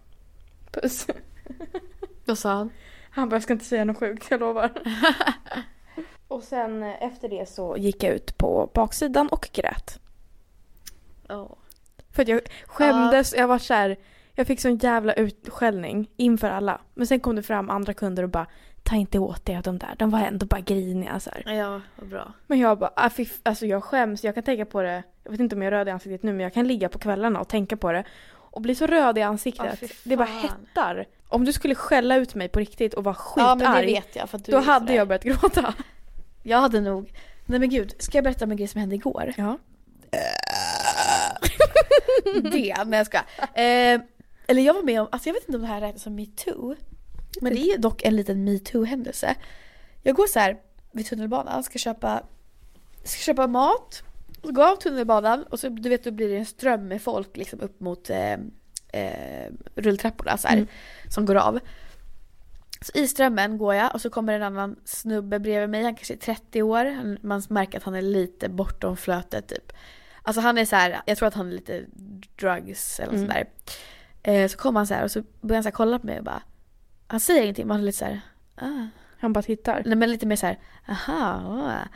[0.71, 1.07] Puss.
[2.25, 2.69] Vad sa han?
[3.09, 4.71] Han bara, jag ska inte säga något sjukt, jag lovar.
[6.27, 9.99] och sen eh, efter det så gick jag ut på baksidan och grät.
[11.27, 11.57] Ja.
[12.11, 13.97] För att jag skämdes, jag var så här,
[14.35, 16.81] jag fick sån jävla utskällning inför alla.
[16.93, 18.47] Men sen kom det fram andra kunder och bara,
[18.83, 21.53] ta inte åt dig av de där, de var ändå bara griniga så här.
[21.53, 22.33] Ja, vad bra.
[22.47, 23.09] Men jag bara, ah,
[23.43, 25.87] alltså jag skäms, jag kan tänka på det, jag vet inte om jag är röd
[25.87, 28.03] i ansiktet nu men jag kan ligga på kvällarna och tänka på det.
[28.29, 29.79] Och bli så röd i ansiktet.
[29.79, 31.05] Fy det bara hettar.
[31.27, 34.15] Om du skulle skälla ut mig på riktigt och vara Ja men det skitarg, vet
[34.15, 35.73] jag för att du då hade jag börjat gråta.
[36.43, 37.13] Jag hade nog...
[37.45, 39.33] Nej men gud, ska jag berätta om en grej som hände igår?
[39.37, 39.57] Ja.
[42.51, 43.17] det, nej jag ska.
[43.37, 44.01] Eh,
[44.47, 46.75] eller jag var med om, alltså jag vet inte om det här räknas som metoo.
[47.41, 49.35] Men det är dock en liten metoo-händelse.
[50.03, 50.57] Jag går så här
[50.91, 52.23] vid tunnelbanan, ska köpa,
[53.03, 54.03] ska köpa mat.
[54.41, 57.01] Så går jag av tunnelbanan och så du vet då blir det en ström med
[57.01, 58.33] folk liksom upp mot eh,
[58.93, 60.67] eh, rulltrapporna så här, Mm.
[61.09, 61.59] som går av.
[62.81, 66.13] Så i strömmen går jag och så kommer en annan snubbe bredvid mig, han kanske
[66.13, 67.17] är 30 år.
[67.25, 69.73] Man märker att han är lite bortom flötet typ.
[70.27, 71.85] Alltså han är så här, jag tror att han är lite
[72.35, 73.27] drugs eller Mm.
[73.27, 73.45] sådär.
[74.23, 76.23] Eh, så kommer han så här och så börjar han så kolla på mig och
[76.23, 76.41] bara,
[77.07, 78.21] han säger ingenting men han är lite så här,
[78.55, 78.87] ah.
[79.19, 79.83] Han bara tittar.
[79.85, 80.59] Nej men lite mer så här,
[80.89, 81.41] aha,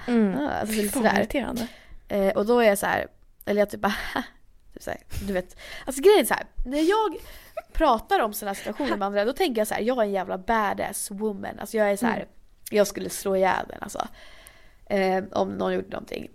[0.07, 0.11] ah.
[0.11, 0.37] Mm.
[0.39, 0.49] ah.
[0.49, 1.67] Alltså Fy lite fan, irriterande.
[2.07, 3.07] Eh, och då är jag så här,
[3.45, 3.95] eller jag typ bara
[4.73, 5.57] typ så här, du vet.
[5.85, 7.15] Alltså grejen är så här, när jag
[7.73, 10.37] pratar om sådana situationer med andra då tänker jag så här, jag är en jävla
[10.37, 11.59] badass woman.
[11.59, 12.27] Alltså jag är så här, Mm.
[12.71, 14.07] jag skulle slå ihjäl den alltså.
[14.85, 16.29] Eh, om någon gjorde någonting.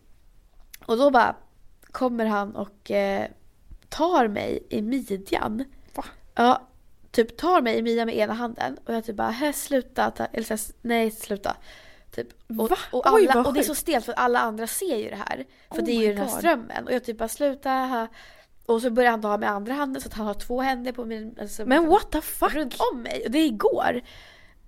[0.87, 1.37] Och då bara
[1.97, 3.27] kommer han och eh,
[3.89, 5.65] tar mig i midjan.
[5.95, 6.05] Va?
[6.35, 6.69] Ja,
[7.11, 10.25] typ tar mig i midjan med ena handen och jag typ bara, "Hä, sluta, ta,
[10.25, 11.57] eller så här, nej sluta.
[12.15, 12.29] Typ.
[12.49, 12.77] Och, Va?
[12.93, 15.11] och, Oj, alla, vad och det är så stelt för att alla andra ser ju
[15.11, 15.45] det här.
[15.71, 16.39] För Oh det är my ju den här God.
[16.39, 16.85] strömmen.
[16.87, 17.71] Och jag typ bara sluta.
[17.71, 18.07] ha."
[18.67, 21.05] Och så börjar han ta med andra handen så att han har två händer på
[21.05, 22.55] min, alltså, Men what the fuck?
[22.55, 23.23] runt om mig.
[23.25, 24.01] Och det är igår.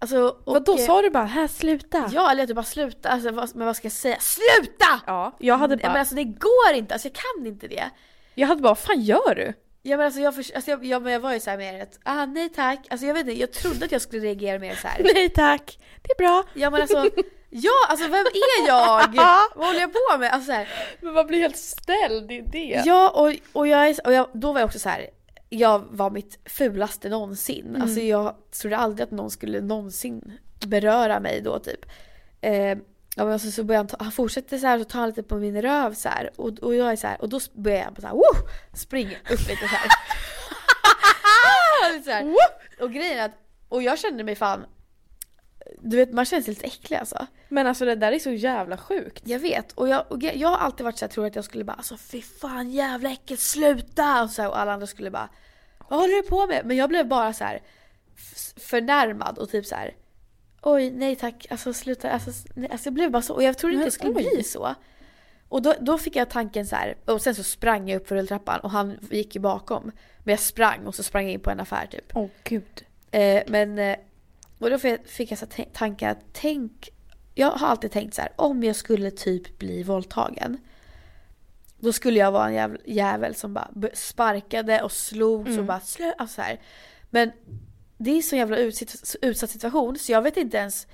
[0.01, 2.11] Alltså, och, Vadå, sa du bara här sluta?
[2.13, 3.09] Ja, eller att du bara sluta.
[3.09, 4.17] Alltså, vad, men vad ska jag säga?
[4.21, 5.01] SLUTA!
[5.07, 7.91] Ja, jag hade bara, men alltså det går inte, alltså jag kan inte det.
[8.35, 9.53] jag hade bara, vad fan gör du?
[9.83, 11.99] Ja men alltså jag, för, alltså jag, jag, men jag var ju såhär mer att,
[12.03, 12.87] ah nej tack.
[12.91, 15.01] Alltså jag vet inte, jag trodde att jag skulle reagera mer så här.
[15.15, 16.45] Nej tack, det är bra.
[16.55, 17.11] Ja men alltså,
[17.51, 19.15] ja alltså vem är jag?
[19.57, 20.33] Vad håller jag på med?
[20.33, 20.69] Alltså så här,
[21.01, 22.83] Men man blir helt ställd, det är det.
[22.87, 25.07] Ja och, och, jag, och jag, då var jag också så här.
[25.49, 27.67] Jag var mitt fulaste någonsin.
[27.69, 27.83] Mm.
[27.83, 31.87] Alltså jag trodde aldrig att någon skulle någonsin beröra mig då typ.
[32.41, 32.79] Eh,
[33.17, 35.23] ja, men alltså, så börjar han, ta, han fortsätter så här så tar han lite
[35.23, 38.01] på min röv så här, och, och jag är så här, och då börjar jag
[38.01, 38.49] så här, Woo!
[38.75, 39.89] springa upp lite så här.
[42.05, 42.35] så här.
[42.81, 43.39] Och grejen är att,
[43.69, 44.67] och jag kände mig fan,
[45.81, 47.27] du vet man känner sig lite äcklig alltså.
[47.49, 49.23] Men alltså det där är så jävla sjukt.
[49.25, 51.65] Jag vet och jag, och jag har alltid varit så här, tror att jag skulle
[51.65, 55.29] bara alltså fy fan jävla äckel sluta och, så här, och alla andra skulle bara
[55.89, 56.67] vad håller du på med?
[56.67, 57.63] Men jag blev bara så här
[58.57, 59.95] förnärmad och typ så här
[60.63, 63.75] oj nej tack alltså sluta alltså, nej, alltså jag blev bara så och jag trodde
[63.75, 64.31] inte det skulle oj.
[64.35, 64.75] bli så.
[65.49, 68.17] Och då, då fick jag tanken så här och sen så sprang jag upp för
[68.17, 69.93] rulltrappan och han gick ju bakom.
[70.25, 72.13] Men jag sprang och så sprang jag in på en affär typ.
[72.15, 72.85] Åh gud.
[73.11, 73.97] Eh, men, eh,
[74.59, 76.89] och då fick jag, så tankar att tänk,
[77.35, 80.59] jag har alltid tänkt så här, om jag skulle typ bli våldtagen.
[81.79, 85.67] Då skulle jag vara en jävel, som bara sparkade och slog Mm.
[85.67, 86.61] bara slö, alltså så här.
[87.11, 87.33] Men
[87.97, 90.87] det är så jävla utsatt, utsatt situation så jag vet inte ens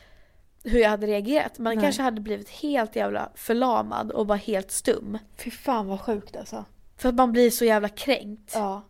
[0.64, 1.58] hur jag hade reagerat.
[1.58, 1.84] Man Nej.
[1.84, 5.18] kanske hade blivit helt jävla förlamad och bara helt stum.
[5.36, 6.64] Fy fan vad sjukt alltså.
[6.96, 8.52] För att man blir så jävla kränkt.
[8.54, 8.82] Ja.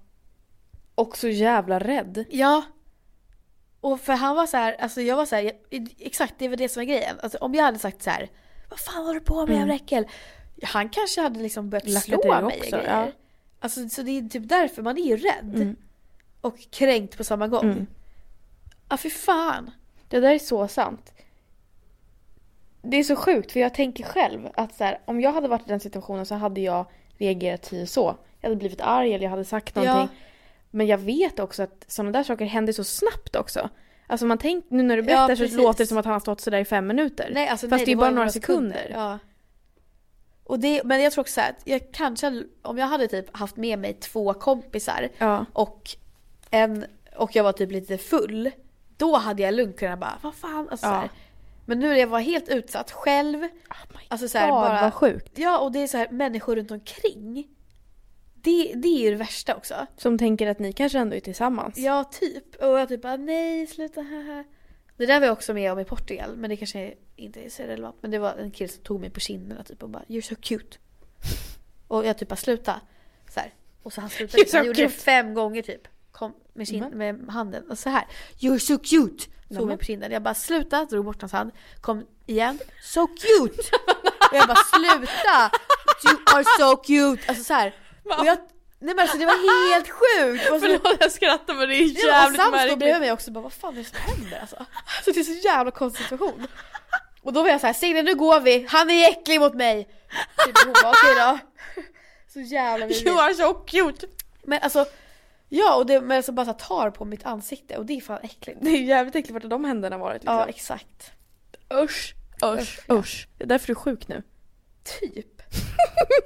[0.94, 2.24] Och så jävla rädd.
[2.30, 2.62] Ja.
[3.84, 5.52] Och för han var så här, alltså jag var så här,
[5.98, 7.16] exakt det var det som var grejen.
[7.22, 8.30] Alltså om jag hade sagt så här,
[8.70, 9.58] vad fan håller du på med Mm.
[9.58, 10.06] jävla äckel?
[10.62, 12.90] Han kanske hade liksom börjat Lackat slå mig också, grejer.
[13.06, 13.12] ja.
[13.60, 15.54] Alltså så det är typ därför man är ju rädd.
[15.54, 15.76] Mm.
[16.40, 17.64] Och kränkt på samma gång.
[17.64, 17.86] Mm.
[18.88, 19.70] Ja för fan.
[20.08, 21.12] Det där är så sant.
[22.82, 25.66] Det är så sjukt för jag tänker själv att så här, om jag hade varit
[25.66, 26.86] i den situationen så hade jag
[27.18, 28.16] reagerat till så.
[28.40, 30.16] Jag hade blivit arg eller jag hade sagt någonting.
[30.74, 33.68] Men jag vet också att sådana där saker händer så snabbt också.
[34.06, 35.56] Alltså man tänker, nu när du Ja, berättar så precis.
[35.58, 37.30] låter det som att han har stått sådär i fem minuter.
[37.34, 38.90] Nej, alltså, Fast nej, det är var bara några sekunder.
[38.94, 39.18] Ja.
[40.44, 43.56] Och det, men jag tror också så att jag kanske, om jag hade typ haft
[43.56, 45.46] med mig två kompisar Ja.
[45.52, 45.90] och,
[46.50, 46.84] en,
[47.16, 48.50] och jag var typ lite full.
[48.96, 50.68] Då hade jag lugnt kunnat bara, vad fan.
[50.70, 51.02] Alltså, Ja.
[51.02, 51.08] så.
[51.66, 53.48] Men nu när jag var helt utsatt själv.
[54.08, 55.38] Alltså så här, God, bara, vad sjukt.
[55.38, 57.48] Ja och det är så här människor runt omkring.
[58.44, 59.86] Det, det är ju det värsta också.
[59.96, 61.78] Som tänker att ni kanske ändå är tillsammans.
[61.78, 62.54] Ja typ.
[62.54, 64.44] Och jag typ bara nej sluta haha.
[64.96, 67.62] Det där var jag också med om i Portugal men det kanske inte är så
[67.62, 67.96] relevant.
[68.00, 70.34] Men det var en kille som tog mig på kinderna typ och bara you're so
[70.40, 70.78] cute.
[71.88, 72.80] Och jag typ bara sluta.
[73.34, 73.54] Så här.
[73.82, 74.42] Och så han slutade.
[74.42, 75.88] You're so han gjorde det fem gånger typ.
[76.12, 77.16] Kom med, kin- Mm.
[77.16, 78.06] med handen och så här.
[78.38, 79.24] You're so cute.
[79.24, 79.68] Tog Nämen.
[79.68, 80.12] mig på kinden.
[80.12, 80.84] Jag bara sluta.
[80.84, 81.50] Drog bort hans hand.
[81.80, 82.58] Kom igen.
[82.82, 83.62] So cute.
[84.30, 85.50] och jag bara sluta.
[86.08, 87.28] You are so cute.
[87.28, 87.74] Alltså så här.
[88.04, 88.38] Och jag,
[88.78, 90.50] nej men alltså det var helt sjukt.
[90.50, 92.78] Och så- Förlåt jag skrattar men det är Ja, och jävligt Sam står märkligt.
[92.78, 94.56] bredvid mig också och bara vad fan är det som händer alltså?
[94.56, 96.46] Alltså det är så jävla konstig situation.
[97.22, 99.84] Och då var jag så här, Signe nu går vi, han är äcklig mot mig!
[100.46, 101.38] Typ, hon bara okej då.
[102.32, 103.06] Så jävla vidrigt.
[103.08, 104.06] You are so cute!
[104.42, 104.86] Men alltså,
[105.48, 108.18] ja och det men alltså bara så tar på mitt ansikte och det är fan
[108.22, 108.58] äckligt.
[108.62, 110.34] Det är ju jävligt äckligt vart de händerna varit liksom.
[110.36, 111.10] Ja exakt.
[111.74, 112.94] Usch, usch, Usch, ja.
[112.94, 113.28] usch.
[113.38, 114.22] Det är därför du är sjuk nu.
[115.00, 115.33] Typ.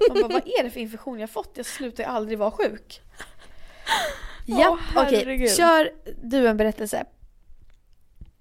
[0.08, 1.52] Man bara, vad är det för infektion jag fått?
[1.54, 3.00] Jag slutar ju aldrig vara sjuk.
[4.46, 5.18] Ja, okej.
[5.18, 5.50] herregud.
[5.50, 5.90] Kör
[6.22, 7.04] du en berättelse.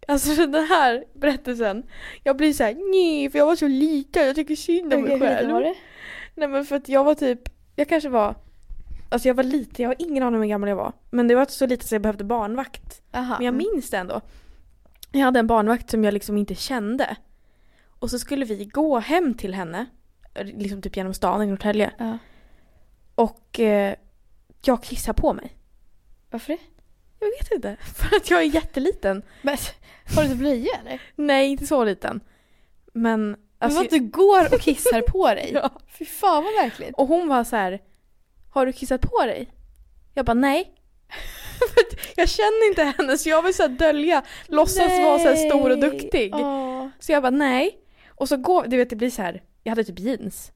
[0.07, 1.83] Alltså den här berättelsen,
[2.23, 5.27] jag blir såhär nej för jag var så liten, jag tycker synd om mig Okej,
[5.27, 5.51] hur själv.
[5.51, 5.75] var det?
[6.35, 7.39] Nej men för att jag var typ,
[7.75, 8.35] jag kanske var,
[9.09, 10.93] alltså jag var liten, jag har ingen aning om hur gammal jag var.
[11.09, 13.01] Men det var så lite så jag behövde barnvakt.
[13.13, 13.35] Aha.
[13.38, 14.21] Men jag minns det ändå.
[15.11, 17.15] Jag hade en barnvakt som jag liksom inte kände.
[17.99, 19.85] Och så skulle vi gå hem till henne,
[20.43, 21.91] liksom typ genom stan i Norrtälje.
[21.97, 22.17] Ja.
[23.15, 23.95] Och eh,
[24.61, 25.57] jag kissar på mig.
[26.29, 26.59] Varför det?
[27.19, 29.23] Jag vet inte, för att jag är jätteliten.
[29.41, 29.57] Men,
[30.15, 31.01] har du inte blöja eller?
[31.15, 32.19] Nej, inte så liten.
[32.93, 35.51] Men alltså, men vad du går och kissar på dig?
[35.53, 35.69] Ja.
[35.88, 36.95] Fy fan vad verkligt.
[36.97, 37.81] Och hon var så här.
[38.49, 39.51] Har du kissat på dig?
[40.13, 40.73] Jag bara nej.
[42.15, 46.35] Jag känner inte henne så jag vill så dölja, låtsas vara så stor och duktig.
[46.35, 46.88] Åh.
[46.99, 47.77] Så jag bara nej.
[48.07, 49.41] Och så går, du vet det blir så här.
[49.68, 50.51] Jag hade typ jeans.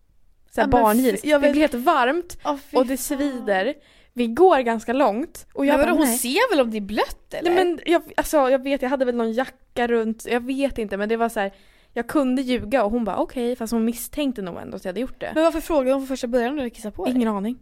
[0.51, 1.21] Så här Ja, barnjeans.
[1.21, 2.37] Det blir helt varmt
[2.71, 3.73] fy och det svider.
[4.13, 6.17] Vi går ganska långt och jag Men vadå, hon nej.
[6.17, 7.51] ser väl om det är blött eller?
[7.51, 10.97] Nej men jag, alltså, jag vet, jag hade väl någon jacka runt, jag vet inte
[10.97, 11.53] men det var så här.
[11.93, 14.99] Jag kunde ljuga och hon bara okej fast hon misstänkte nog ändå att jag hade
[15.01, 15.31] gjort det.
[15.35, 17.13] Men varför frågade hon från första början om du hade kissat på dig?
[17.15, 17.57] Ingen aning.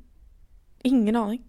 [0.84, 1.42] Ingen aning.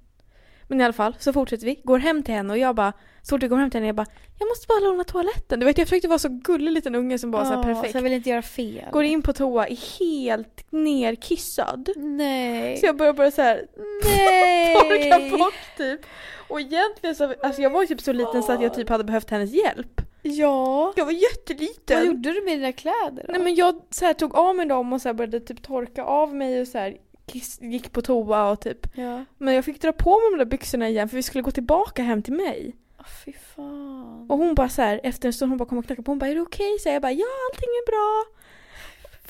[0.70, 2.92] Men i alla fall, så fortsätter vi, går hem till henne och jag bara,
[3.22, 4.06] så fort vi går hem till henne, jag bara
[4.38, 5.60] Jag måste bara låna toaletten.
[5.60, 7.92] Du vet jag försökte vara så gullig liten unge som bara så här perfekt.
[7.92, 8.90] Så jag vill inte göra fel.
[8.92, 11.90] Går in på toa, är helt nerkissad.
[11.96, 12.76] Nej.
[12.76, 13.66] Så jag börjar bara så här
[14.04, 14.74] Nej.
[15.14, 16.00] torka bort typ.
[16.48, 19.04] Och egentligen så, alltså jag var ju typ så liten så att jag typ hade
[19.04, 20.00] behövt hennes hjälp.
[20.22, 20.92] Ja.
[20.96, 21.96] Jag var jätteliten.
[21.96, 23.32] Vad gjorde du med dina kläder då?
[23.32, 26.04] Nej men jag så här, tog av mig dem och så här, började typ torka
[26.04, 26.96] av mig och så här,
[27.32, 28.86] kiss, gick på toa och typ.
[28.94, 29.24] Ja.
[29.38, 32.02] Men jag fick dra på mig de där byxorna igen för vi skulle gå tillbaka
[32.02, 32.76] hem till mig.
[32.98, 34.26] Oh, fy fan.
[34.30, 36.18] Och hon bara så här, efter en stund hon bara kom och knackade på hon
[36.18, 36.78] bara är det okej?
[36.78, 38.24] Så jag bara ja allting är bra.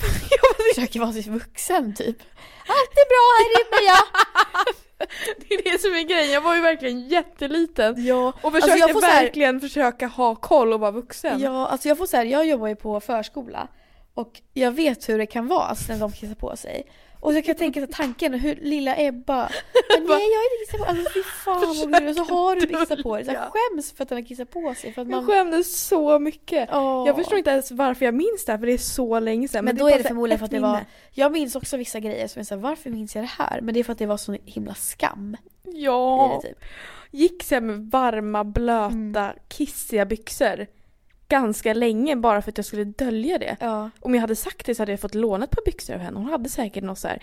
[0.30, 2.22] jag Försöker vara så vuxen typ.
[2.66, 3.98] Allt är bra här inne ja.
[5.48, 8.06] det är det som är grejen, jag var ju verkligen jätteliten.
[8.06, 8.32] Ja.
[8.42, 11.40] Och försökte jag får så här- verkligen försöka ha koll och vara vuxen.
[11.40, 13.68] Ja, alltså jag får så här, jag jobbar ju på förskola
[14.14, 16.86] och jag vet hur det kan vara alltså, när de kissar på sig.
[17.20, 19.50] Och så kan jag tänka så tanken hur lilla Ebba,
[19.98, 22.20] men nej jag har inte kissat på Alltså fy fan vad gulligt.
[22.20, 23.24] Och så har du kissat på dig.
[23.24, 23.50] Så jag Ja.
[23.52, 24.92] skäms för att den har kissat på sig.
[24.92, 26.68] För att Jag man, skämdes så mycket.
[26.72, 27.04] Åh.
[27.06, 29.64] Jag förstår inte ens varför jag minns det här för det är så länge sedan.
[29.64, 32.28] Men, då bara är det förmodligen för att det var, jag minns också vissa grejer
[32.28, 33.60] som är såhär, varför minns jag det här?
[33.60, 36.40] Men det är för att det var så himla skam Ja.
[36.42, 36.58] det typ.
[37.10, 38.90] Gick här med varma, blöta,
[39.24, 39.36] Mm.
[39.48, 40.66] kissiga byxor.
[41.30, 43.56] Ganska länge bara för att jag skulle dölja det.
[43.60, 43.90] Ja.
[44.00, 46.18] Om jag hade sagt det så hade jag fått låna ett par byxor av henne.
[46.18, 47.22] Hon hade säkert något så här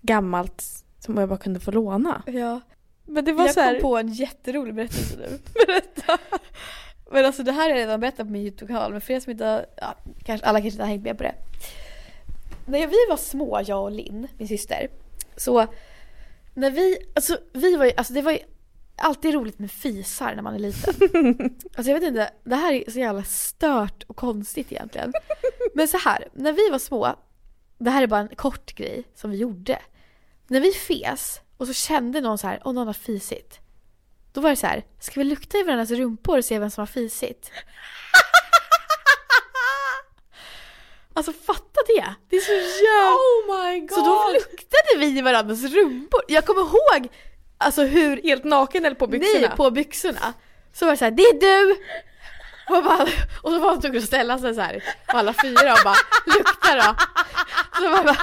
[0.00, 0.64] gammalt
[0.98, 2.22] som jag bara kunde få låna.
[2.26, 2.60] ja.
[3.08, 3.72] Men det var Jag så här...
[3.72, 5.38] kom på en jätterolig berättelse nu.
[5.66, 6.18] Berätta.
[7.10, 9.30] Men alltså det här har jag redan berättat på min YouTube-kanal men för er som
[9.30, 9.94] inte har, ja,
[10.24, 11.34] kanske, alla kanske inte har hängt med på det.
[12.66, 14.88] När vi var små, jag och Linn, min syster,
[15.36, 15.66] så
[16.54, 18.38] när vi, alltså vi var ju, alltså det var ju
[18.98, 20.94] alltid roligt med fisar när man är liten.
[21.76, 25.12] Alltså jag vet inte, det här är så jävla stört och konstigt egentligen.
[25.74, 27.16] Men så här, när vi var små,
[27.78, 29.78] det här är bara en kort grej som vi gjorde.
[30.46, 33.60] När vi fes och så kände någon så här, åh någon har fisit.
[34.32, 36.82] Då var det så här, ska vi lukta i varandras rumpor och se vem som
[36.82, 37.50] har fisit?
[41.16, 42.14] Alltså fatta det!
[42.28, 43.10] Det är så jävla...
[43.10, 43.90] Oh my god!
[43.90, 46.20] Så då luktade vi i varandras rumpor.
[46.28, 47.08] Jag kommer ihåg
[47.58, 48.22] alltså hur...
[48.22, 49.46] Helt naken eller på byxorna?
[49.48, 50.34] Nej, på byxorna.
[50.72, 51.76] Så var det så här, det är du!
[52.68, 53.02] Och, bara,
[53.42, 55.96] och så var man tvungen att ställa sig så här på alla fyra och bara
[56.26, 56.96] lukta då.
[57.76, 58.16] Så bara,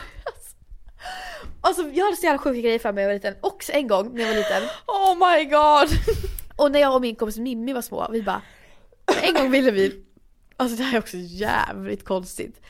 [1.61, 3.35] alltså, jag hade så jävla sjuka grejer för mig när jag var liten.
[3.41, 4.63] Också en gång när jag var liten.
[4.85, 5.89] Oh my god!
[6.55, 8.41] Och när jag och min kompis Mimmi var små, vi bara...
[9.21, 10.03] En gång ville vi...
[10.57, 12.61] Alltså det här är också jävligt konstigt.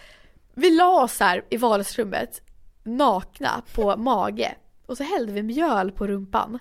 [0.53, 2.41] Vi la oss här i vardagsrummet,
[2.84, 4.55] nakna, på mage.
[4.86, 6.60] Och så hällde vi mjöl på rumpan.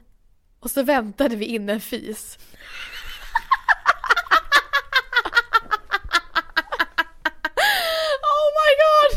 [0.60, 2.38] Och så väntade vi in en fis.
[8.22, 9.12] Oh my god!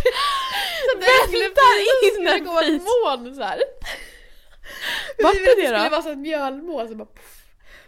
[1.00, 1.78] Väntar
[2.20, 2.84] in en gå fis!
[2.84, 3.62] moln så här.
[5.24, 5.90] Vart är det det skulle då?
[5.90, 7.42] vara så ett mjölmål så bara puff.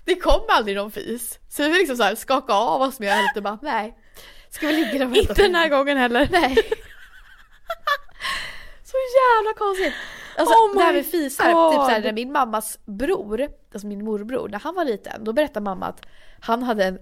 [0.05, 1.39] Det kom aldrig någon fis.
[1.49, 3.97] Så vi liksom så här skaka av oss mjölet och bara nej.
[4.49, 6.29] Ska vi ligga där och Inte den här gången heller.
[6.31, 6.55] Nej.
[8.83, 9.93] Så jävla konstigt.
[10.37, 11.71] Alltså Oh my med fisar, God.
[11.73, 15.63] typ såhär när min mammas bror, alltså min morbror, när han var liten, då berättade
[15.63, 16.05] mamma att
[16.39, 16.99] han hade en,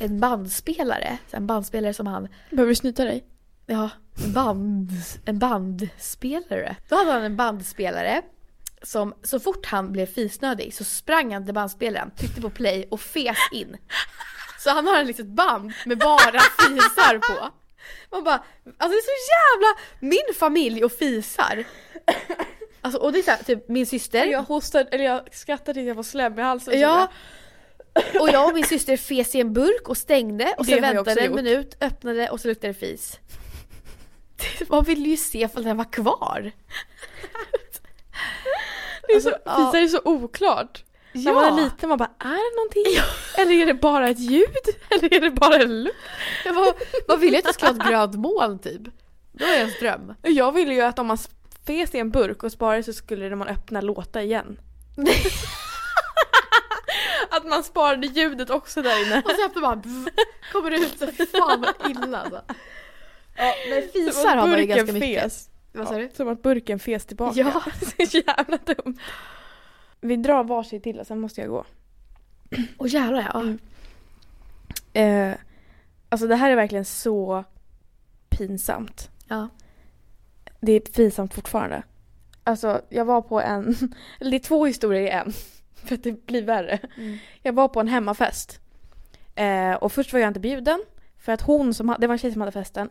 [0.00, 3.24] en bandspelare, en bandspelare som han, Behöver du snyta dig?
[3.66, 3.90] ja,
[4.24, 4.90] en, band,
[5.24, 6.76] en bandspelare.
[6.88, 8.22] Då hade han en bandspelare
[8.82, 13.00] som så fort han blev fisnödig så sprang han till bandspelaren, tryckte på play och
[13.00, 13.76] fes in.
[14.58, 17.50] Så han har ett litet band med bara fisar på.
[18.10, 21.64] Man bara, alltså det är så jävla min familj och fisar.
[22.80, 24.26] Alltså och det är så här, typ min syster.
[24.26, 26.80] Jag hostade, eller jag skrattade tills jag var slem i halsen.
[26.80, 27.08] Ja.
[28.20, 31.26] Och jag och min syster fes i en burk och stängde och jag väntade en
[31.26, 31.36] gjort.
[31.36, 33.18] minut, öppnade och så luktade det fis.
[34.68, 36.52] Man ville ju se ifall den var kvar.
[39.06, 39.82] Det är så, Alltså, ja.
[39.84, 40.84] Är så oklart.
[41.14, 43.02] När man är liten man bara, är det någonting?
[43.38, 44.46] Eller är det bara ett ljud?
[44.90, 45.96] Eller är det bara en lukt?
[46.44, 46.72] Jag bara,
[47.08, 48.82] man ville ju att det skulle vara ett grönt moln typ.
[49.32, 50.14] Det var ens dröm.
[50.22, 51.18] Jag ville ju att om man
[51.66, 54.60] fes i en burk och sparade så skulle det när man öppnar låta igen.
[57.30, 59.22] att man sparade ljudet också där inne.
[59.24, 60.08] Och så man, bzz,
[60.52, 62.42] kommer det ut så fan vad illa alltså.
[63.36, 65.22] Ja, men fisar har man ju ganska mycket.
[65.22, 65.48] Fes.
[65.72, 66.10] Vad sa du?
[66.16, 67.40] Som att burken fes tillbaka.
[67.40, 67.62] Ja.
[68.10, 68.98] så jävla dumt.
[70.04, 71.64] Vi drar varsitt till och sen måste jag gå.
[72.78, 73.40] Åh jävlar ja.
[73.40, 73.58] Mm.
[74.92, 75.36] Eh,
[76.08, 77.44] alltså det här är verkligen så
[78.28, 79.10] pinsamt.
[79.28, 79.48] ja.
[80.60, 81.82] Det är pinsamt fortfarande.
[82.44, 83.76] Alltså jag var på en,
[84.20, 85.32] eller det är två historier i en.
[85.74, 86.78] För att det blir värre.
[86.96, 87.18] Mm.
[87.42, 88.60] Jag var på en hemmafest.
[89.34, 90.84] Eh, och först var jag inte bjuden.
[91.18, 92.88] För att hon som det var en tjej som hade festen.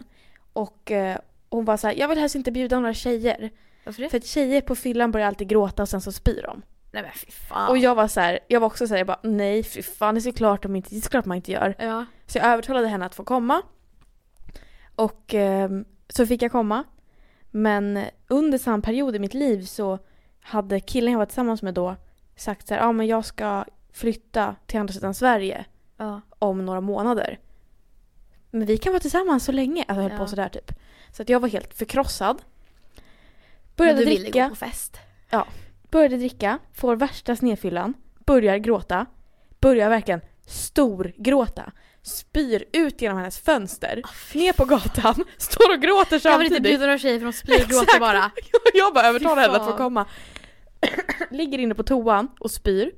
[0.54, 1.18] Och eh,
[1.50, 3.52] hon var så här, jag vill helst inte bjuda några tjejer.
[3.84, 4.10] Varför det?
[4.10, 6.62] För att tjejer på fyllan börjar alltid gråta och sen så spyr de.
[6.94, 7.70] Nej men fy fan.
[7.70, 10.16] Och jag var så här, jag var också så här, jag bara nej fy fan
[10.16, 11.76] det är såklart, de inte, det är såklart man inte gör.
[11.80, 12.06] Ja.
[12.26, 13.62] Så jag övertalade henne att få komma.
[14.96, 16.84] Och ehm, så fick jag komma.
[17.52, 20.00] Men under samma period i mitt liv så
[20.42, 21.96] hade killen jag var tillsammans med då
[22.36, 25.66] sagt så här, ja men jag ska flytta till andra sidan Sverige
[25.98, 26.22] ja.
[26.40, 27.40] om några månader.
[28.50, 29.86] Men vi kan vara tillsammans så länge.
[29.88, 30.18] Alltså jag höll Ja.
[30.18, 30.72] på sådär typ.
[31.12, 32.42] Så att jag var helt förkrossad.
[32.96, 33.04] Men
[33.76, 34.98] Började du ville dricka, gå på fest.
[35.94, 37.94] Började dricka, får värsta snedfyllan,
[38.26, 39.06] börjar gråta,
[39.60, 41.72] börjar verkligen storgråta.
[42.02, 44.02] Spyr ut genom hennes fönster,
[44.34, 46.64] ner på gatan, står och gråter Jag vill inte samtidigt.
[46.64, 48.32] bjuda några tjejer för de spyr och gråter bara.
[48.74, 50.06] jag bara övertalar henne att få komma.
[51.32, 52.92] Ligger inne på toan och spyr.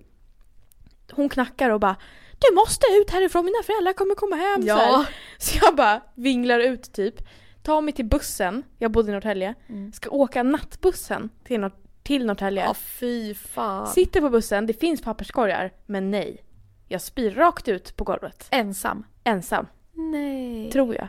[1.11, 1.95] Hon knackar och bara
[2.39, 4.61] Du måste ut härifrån, mina föräldrar kommer komma hem.
[4.61, 4.67] Så.
[4.67, 5.05] Ja.
[5.37, 7.15] så jag bara vinglar ut typ.
[7.63, 9.55] Tar mig till bussen, jag bodde i Norrtälje.
[9.69, 9.93] Mm.
[9.93, 12.63] Ska åka nattbussen till, Nor- till Norrtälje.
[12.63, 13.87] Ja fy fan.
[13.87, 16.41] Sitter på bussen, det finns papperskorgar, men nej.
[16.87, 18.47] Jag spyr rakt ut på golvet.
[18.51, 19.05] Ensam.
[19.23, 20.71] Ensam, Nej.
[20.71, 21.07] tror jag.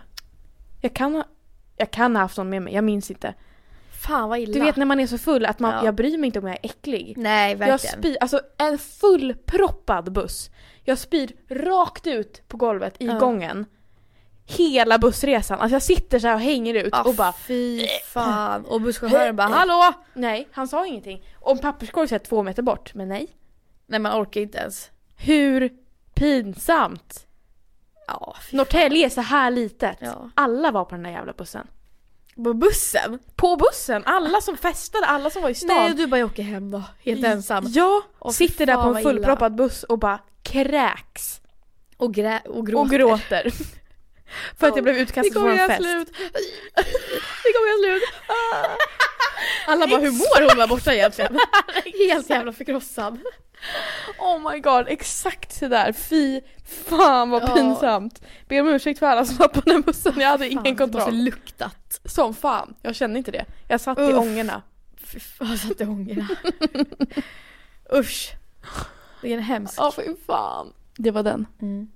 [0.80, 1.24] Jag kan ha,
[1.76, 3.34] jag kan ha haft någon med mig, jag minns inte.
[4.06, 4.52] Fan vad illa.
[4.52, 5.84] Du vet när man är så full att man, Ja.
[5.84, 7.14] jag bryr mig inte om jag är äcklig.
[7.16, 7.98] Nej Jag verkligen.
[7.98, 10.50] spyr, alltså en fullproppad buss.
[10.84, 13.18] Jag spyr rakt ut på golvet i Ja.
[13.18, 13.66] gången.
[14.48, 15.60] Hela bussresan.
[15.60, 18.64] Alltså jag sitter så här och hänger ut Ja, och bara fy fan.
[18.64, 19.92] Och busschauffören bara hallå!
[20.14, 21.22] nej, han sa ingenting.
[21.40, 23.26] Och en papperskorg här två meter bort, men nej.
[23.86, 24.90] Nej man orkar inte ens.
[25.16, 25.70] Hur
[26.14, 27.26] pinsamt?
[28.06, 29.96] Ja, Norrtälje är så här litet.
[30.00, 30.30] Ja.
[30.34, 31.66] Alla var på den där jävla bussen.
[32.44, 33.18] På bussen?
[33.36, 34.02] På bussen!
[34.06, 35.76] Alla som festade, alla som var i stan.
[35.76, 36.82] Nej du bara jag åker hem då.
[37.04, 37.64] Helt ensam.
[37.68, 41.40] Ja, fy sitter där på en fullproppad buss och bara kräks.
[41.96, 42.80] Och, grä- och gråter.
[42.82, 43.52] Och gråter.
[44.58, 45.82] För att jag blev utkastad från en fest.
[45.82, 46.08] slut.
[47.44, 48.02] Vi kommer göra slut.
[48.28, 48.66] Ah.
[49.72, 51.38] Alla bara hur mår hon där borta egentligen?
[52.08, 53.18] Helt jävla förkrossad.
[54.18, 55.92] Oh my god, exakt sådär.
[55.92, 56.40] Fy
[56.88, 58.22] fan vad pinsamt.
[58.48, 60.70] Ber om ursäkt för alla som var på den bussen, jag hade Fan, ingen det
[60.70, 61.14] måste kontroll.
[61.24, 62.00] luktat.
[62.04, 63.44] Som fan, jag kände inte det.
[63.68, 64.18] Jag satt i Uff.
[64.18, 64.62] ångorna.
[65.04, 66.28] Fy fan jag satt i ångorna.
[67.94, 68.32] Usch.
[69.22, 69.74] Det är en hemsk.
[69.78, 70.72] Ja fy fan.
[70.96, 71.46] Det var den.
[71.62, 71.88] Mm.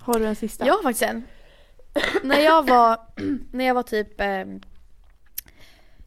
[0.00, 0.66] Har du en sista?
[0.66, 1.24] Jag har faktiskt en.
[2.22, 2.98] När jag var,
[3.52, 4.44] när jag var typ eh,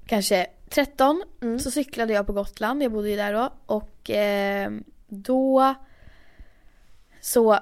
[0.05, 1.59] kanske 13 Mm.
[1.59, 3.53] så cyklade jag på Gotland, jag bodde ju där då.
[3.65, 4.71] Och eh,
[5.07, 5.75] då
[7.21, 7.59] så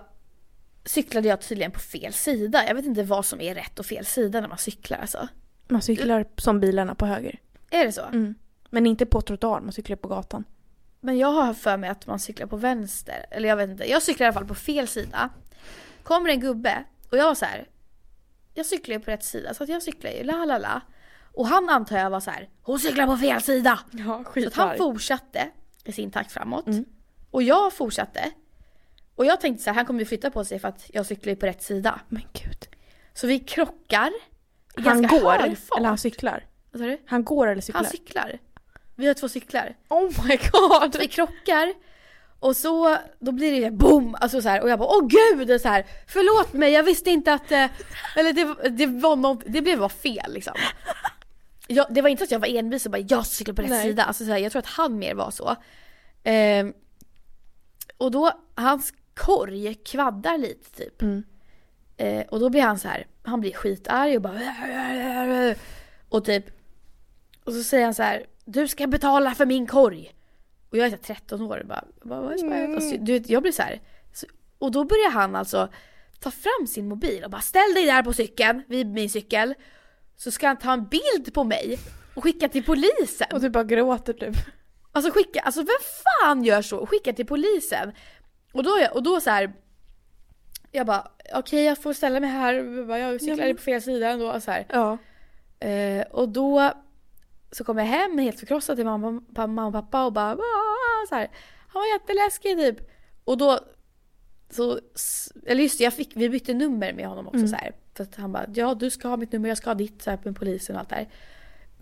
[0.86, 2.67] cyklade jag tydligen på fel sida.
[2.67, 5.28] Jag vet inte vad som är rätt och fel sida när man cyklar alltså.
[5.67, 7.39] Man cyklar som bilarna på höger.
[7.69, 8.01] Är det så?
[8.05, 8.36] Mm.
[8.69, 10.43] Men inte på trottoar, man cyklar på gatan.
[10.99, 13.25] Men jag har för mig att man cyklar på vänster.
[13.32, 13.89] Eller jag vet inte.
[13.89, 15.30] Jag cyklar i alla fall på fel sida.
[16.03, 17.67] Kommer en gubbe och jag var så här.
[18.58, 20.82] Jag cyklar ju på rätt sida så att jag cyklar ju la la la.
[21.34, 22.49] Och han antar jag var så här.
[22.62, 23.80] Hon cyklar på fel sida!
[23.91, 25.49] Ja, Så att han fortsatte
[25.84, 26.68] i sin takt framåt.
[26.68, 26.86] Mm.
[27.32, 28.32] Och jag fortsatte.
[29.16, 31.32] Och jag tänkte så här, han kommer ju flytta på sig för att jag cyklar
[31.32, 31.99] ju på rätt sida.
[32.10, 32.68] Men gud.
[33.14, 34.08] Så vi krockar.
[34.78, 35.78] i Han ganska går, hög fart.
[35.78, 36.45] eller han cyklar?
[36.72, 36.97] Vad sa du?
[37.05, 37.82] Han går eller cyklar?
[37.82, 38.39] Han cyklar.
[38.95, 39.76] Vi har två cyklar.
[39.88, 40.93] oh my god!
[40.93, 41.74] Så vi krockar
[42.39, 44.15] och så då blir det boom!
[44.21, 45.61] Alltså så här, och jag bara åh gud!
[45.61, 47.51] Så här, Förlåt mig, jag visste inte att...
[47.51, 47.65] eh,"
[48.15, 50.53] Eller det, det var något, det blev bara fel liksom.
[51.67, 53.83] Jag, det var inte att jag var envis och bara jag cyklar på rätt Nej.
[53.83, 54.03] sida.
[54.03, 55.55] Alltså så här, jag tror att han mer var så.
[56.23, 56.73] Ehm,
[57.97, 61.01] och då, hans korg kvaddar lite typ.
[61.01, 61.23] Mm.
[61.97, 65.55] Eh, och då blir han så här, han blir skitarg och bara
[66.09, 66.45] och typ
[67.43, 70.11] och så säger han så här, du ska betala för min korg.
[70.70, 72.55] Och jag är så här 13 år och bara, vad är det?
[72.55, 72.76] Mm.
[72.76, 73.82] Alltså, du vet, jag blir så här.
[74.57, 75.70] Och då börjar han alltså
[76.20, 79.53] ta fram sin mobil och bara ställ dig där på cykeln, vid min cykel.
[80.15, 81.80] Så ska han ta en bild på mig
[82.15, 83.28] och skicka till polisen.
[83.34, 84.36] Och du bara gråter typ.
[84.91, 86.86] Alltså skicka, alltså vem fan gör så?
[86.86, 87.91] Skicka till polisen.
[88.53, 89.53] Och då, och då så här.
[90.72, 92.53] Jag bara, okej jag får ställa mig här,
[92.97, 94.41] Jag cyklar på fel sida ändå.
[94.41, 94.65] Så här.
[94.70, 94.97] Ja.
[95.68, 96.74] Eh, och då
[97.51, 100.37] så kom jag hem helt förkrossad till mamma, mamma och pappa och bara
[101.09, 101.31] så här.
[101.67, 102.89] Han var jätteläskig typ.
[103.23, 103.59] Och då
[104.49, 104.79] så,
[105.45, 107.47] eller just det, jag fick, vi bytte nummer med honom också Mm.
[107.47, 107.71] så här.
[107.93, 110.09] För att han bara, ja du ska ha mitt nummer, jag ska ha ditt så
[110.09, 111.09] här med polisen och allt där.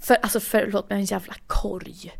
[0.02, 2.14] För, alltså förlåt men en jävla korg.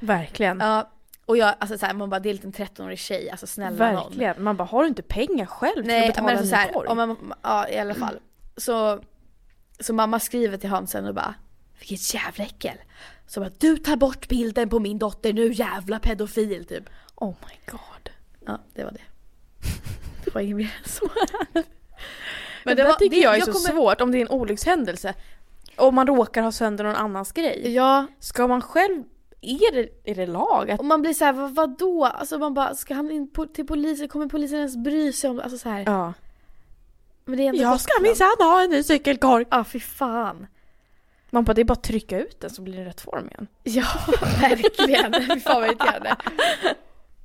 [0.00, 0.60] Verkligen.
[0.60, 0.90] Ja,
[1.26, 3.92] och jag, alltså så här, man bara det är en liten 13-årig tjej, alltså snälla
[3.92, 4.02] någon.
[4.02, 4.42] Verkligen.
[4.42, 6.72] Man bara, har du inte pengar själv Nej att betala men alltså en så här,
[6.72, 6.88] korg?
[6.88, 8.18] om man, ja i alla fall.
[8.56, 9.00] Så,
[9.80, 11.34] så mamma skriver till Hansen och bara
[11.88, 12.76] Vilket jävla äckel.
[13.26, 16.84] Så bara du tar bort bilden på min dotter nu jävla pedofil typ.
[17.14, 18.10] Oh my god.
[18.46, 19.00] Ja det var det.
[20.24, 21.10] Det var inget mer än så.
[22.64, 25.14] Men det, där tycker jag är så kommer- svårt om det är en olyckshändelse.
[25.76, 27.74] Om man råkar ha sönder någon annans grej.
[27.74, 29.02] Ja, Ska man själv
[29.40, 30.70] är det, är det lag?
[30.70, 32.04] Att, Och man blir så här, vad, vadå?
[32.04, 34.08] Alltså man bara, ska han in på, till polisen?
[34.08, 35.42] Kommer polisen ens bry sig om det?
[35.42, 35.82] Alltså så här.
[35.86, 36.12] ja.
[37.24, 39.44] Men det är ändå Jag ska minsann ha en ny cykelkorg.
[39.50, 40.46] Ja, fy fan.
[41.34, 43.46] Man bara, det är bara att trycka ut den så blir det rätt form igen.
[43.62, 43.86] Ja,
[44.40, 45.14] verkligen.
[45.34, 46.16] Fy fan vad irriterande.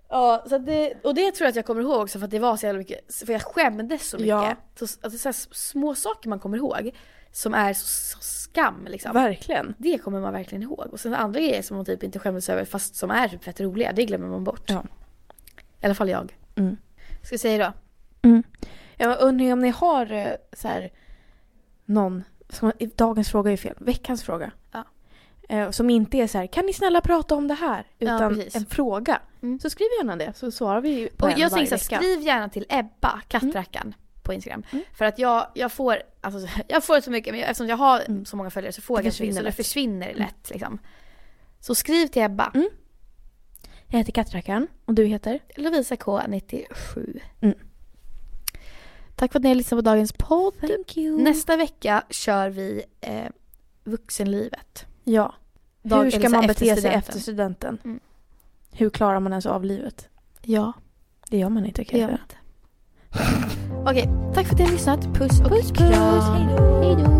[0.10, 2.40] Ja, så det, och det tror jag att jag kommer ihåg också för att det
[2.40, 4.28] var så jävla mycket, för jag skämdes så mycket.
[4.28, 4.56] Ja.
[4.76, 6.92] Så, är så här små saker man kommer ihåg
[7.32, 9.14] som är så, så skam liksom.
[9.14, 9.76] Verkligen.
[9.78, 10.88] Det kommer man verkligen ihåg.
[10.92, 13.62] Och sen andra grejer som man typ inte skämdes över fast som är typ fett
[13.62, 14.70] roliga, det glömmer man bort.
[14.70, 14.84] Ja.
[15.82, 16.38] I alla fall jag.
[16.56, 16.78] Mm.
[17.24, 17.74] Ska jag säga då?
[18.98, 20.92] Jag undrar om ni har eh, så här
[21.86, 24.52] någon, som, dagens fråga är fel, veckans fråga.
[24.72, 24.84] Ja.
[25.50, 27.88] Eh, som inte är så här, kan ni snälla prata om det här?
[27.98, 28.56] Ja, Utan precis.
[28.56, 29.22] en fråga.
[29.42, 29.60] Mm.
[29.60, 32.02] Så skriv gärna det så svarar vi på Och en jag varje tänker så här,
[32.02, 34.64] skriv gärna till Ebba, kattrackaren, på Instagram.
[34.94, 38.38] För att jag, jag får, alltså, jag får så mycket, men eftersom jag har så
[38.38, 39.56] många följare så får Det jag mycket, så försvinner det lätt.
[39.56, 40.80] försvinner lätt liksom.
[41.60, 42.52] Så skriv till Ebba.
[42.54, 42.70] Mm.
[43.88, 45.40] Jag heter Kattrackaren och du heter?
[45.56, 47.20] Lovisa K97.
[49.18, 50.54] Tack för att ni har lyssnat på dagens podd.
[50.60, 51.22] Thank you.
[51.22, 53.26] Nästa vecka kör vi eh,
[53.84, 54.86] vuxenlivet.
[55.04, 55.34] Ja.
[55.84, 57.00] Dag- Hur ska man bete sig studenten.
[57.00, 57.78] efter studenten?
[57.84, 58.00] Mm.
[58.72, 60.10] Hur klarar man ens av livet?
[60.42, 60.74] Ja,
[61.30, 62.28] Det gör man inte kan det jag gör säga.
[63.14, 63.82] vi inte.
[63.92, 65.04] Okej, tack för att ni har lyssnat.
[65.14, 66.22] Puss och puss, kram.
[66.84, 67.20] Hej då.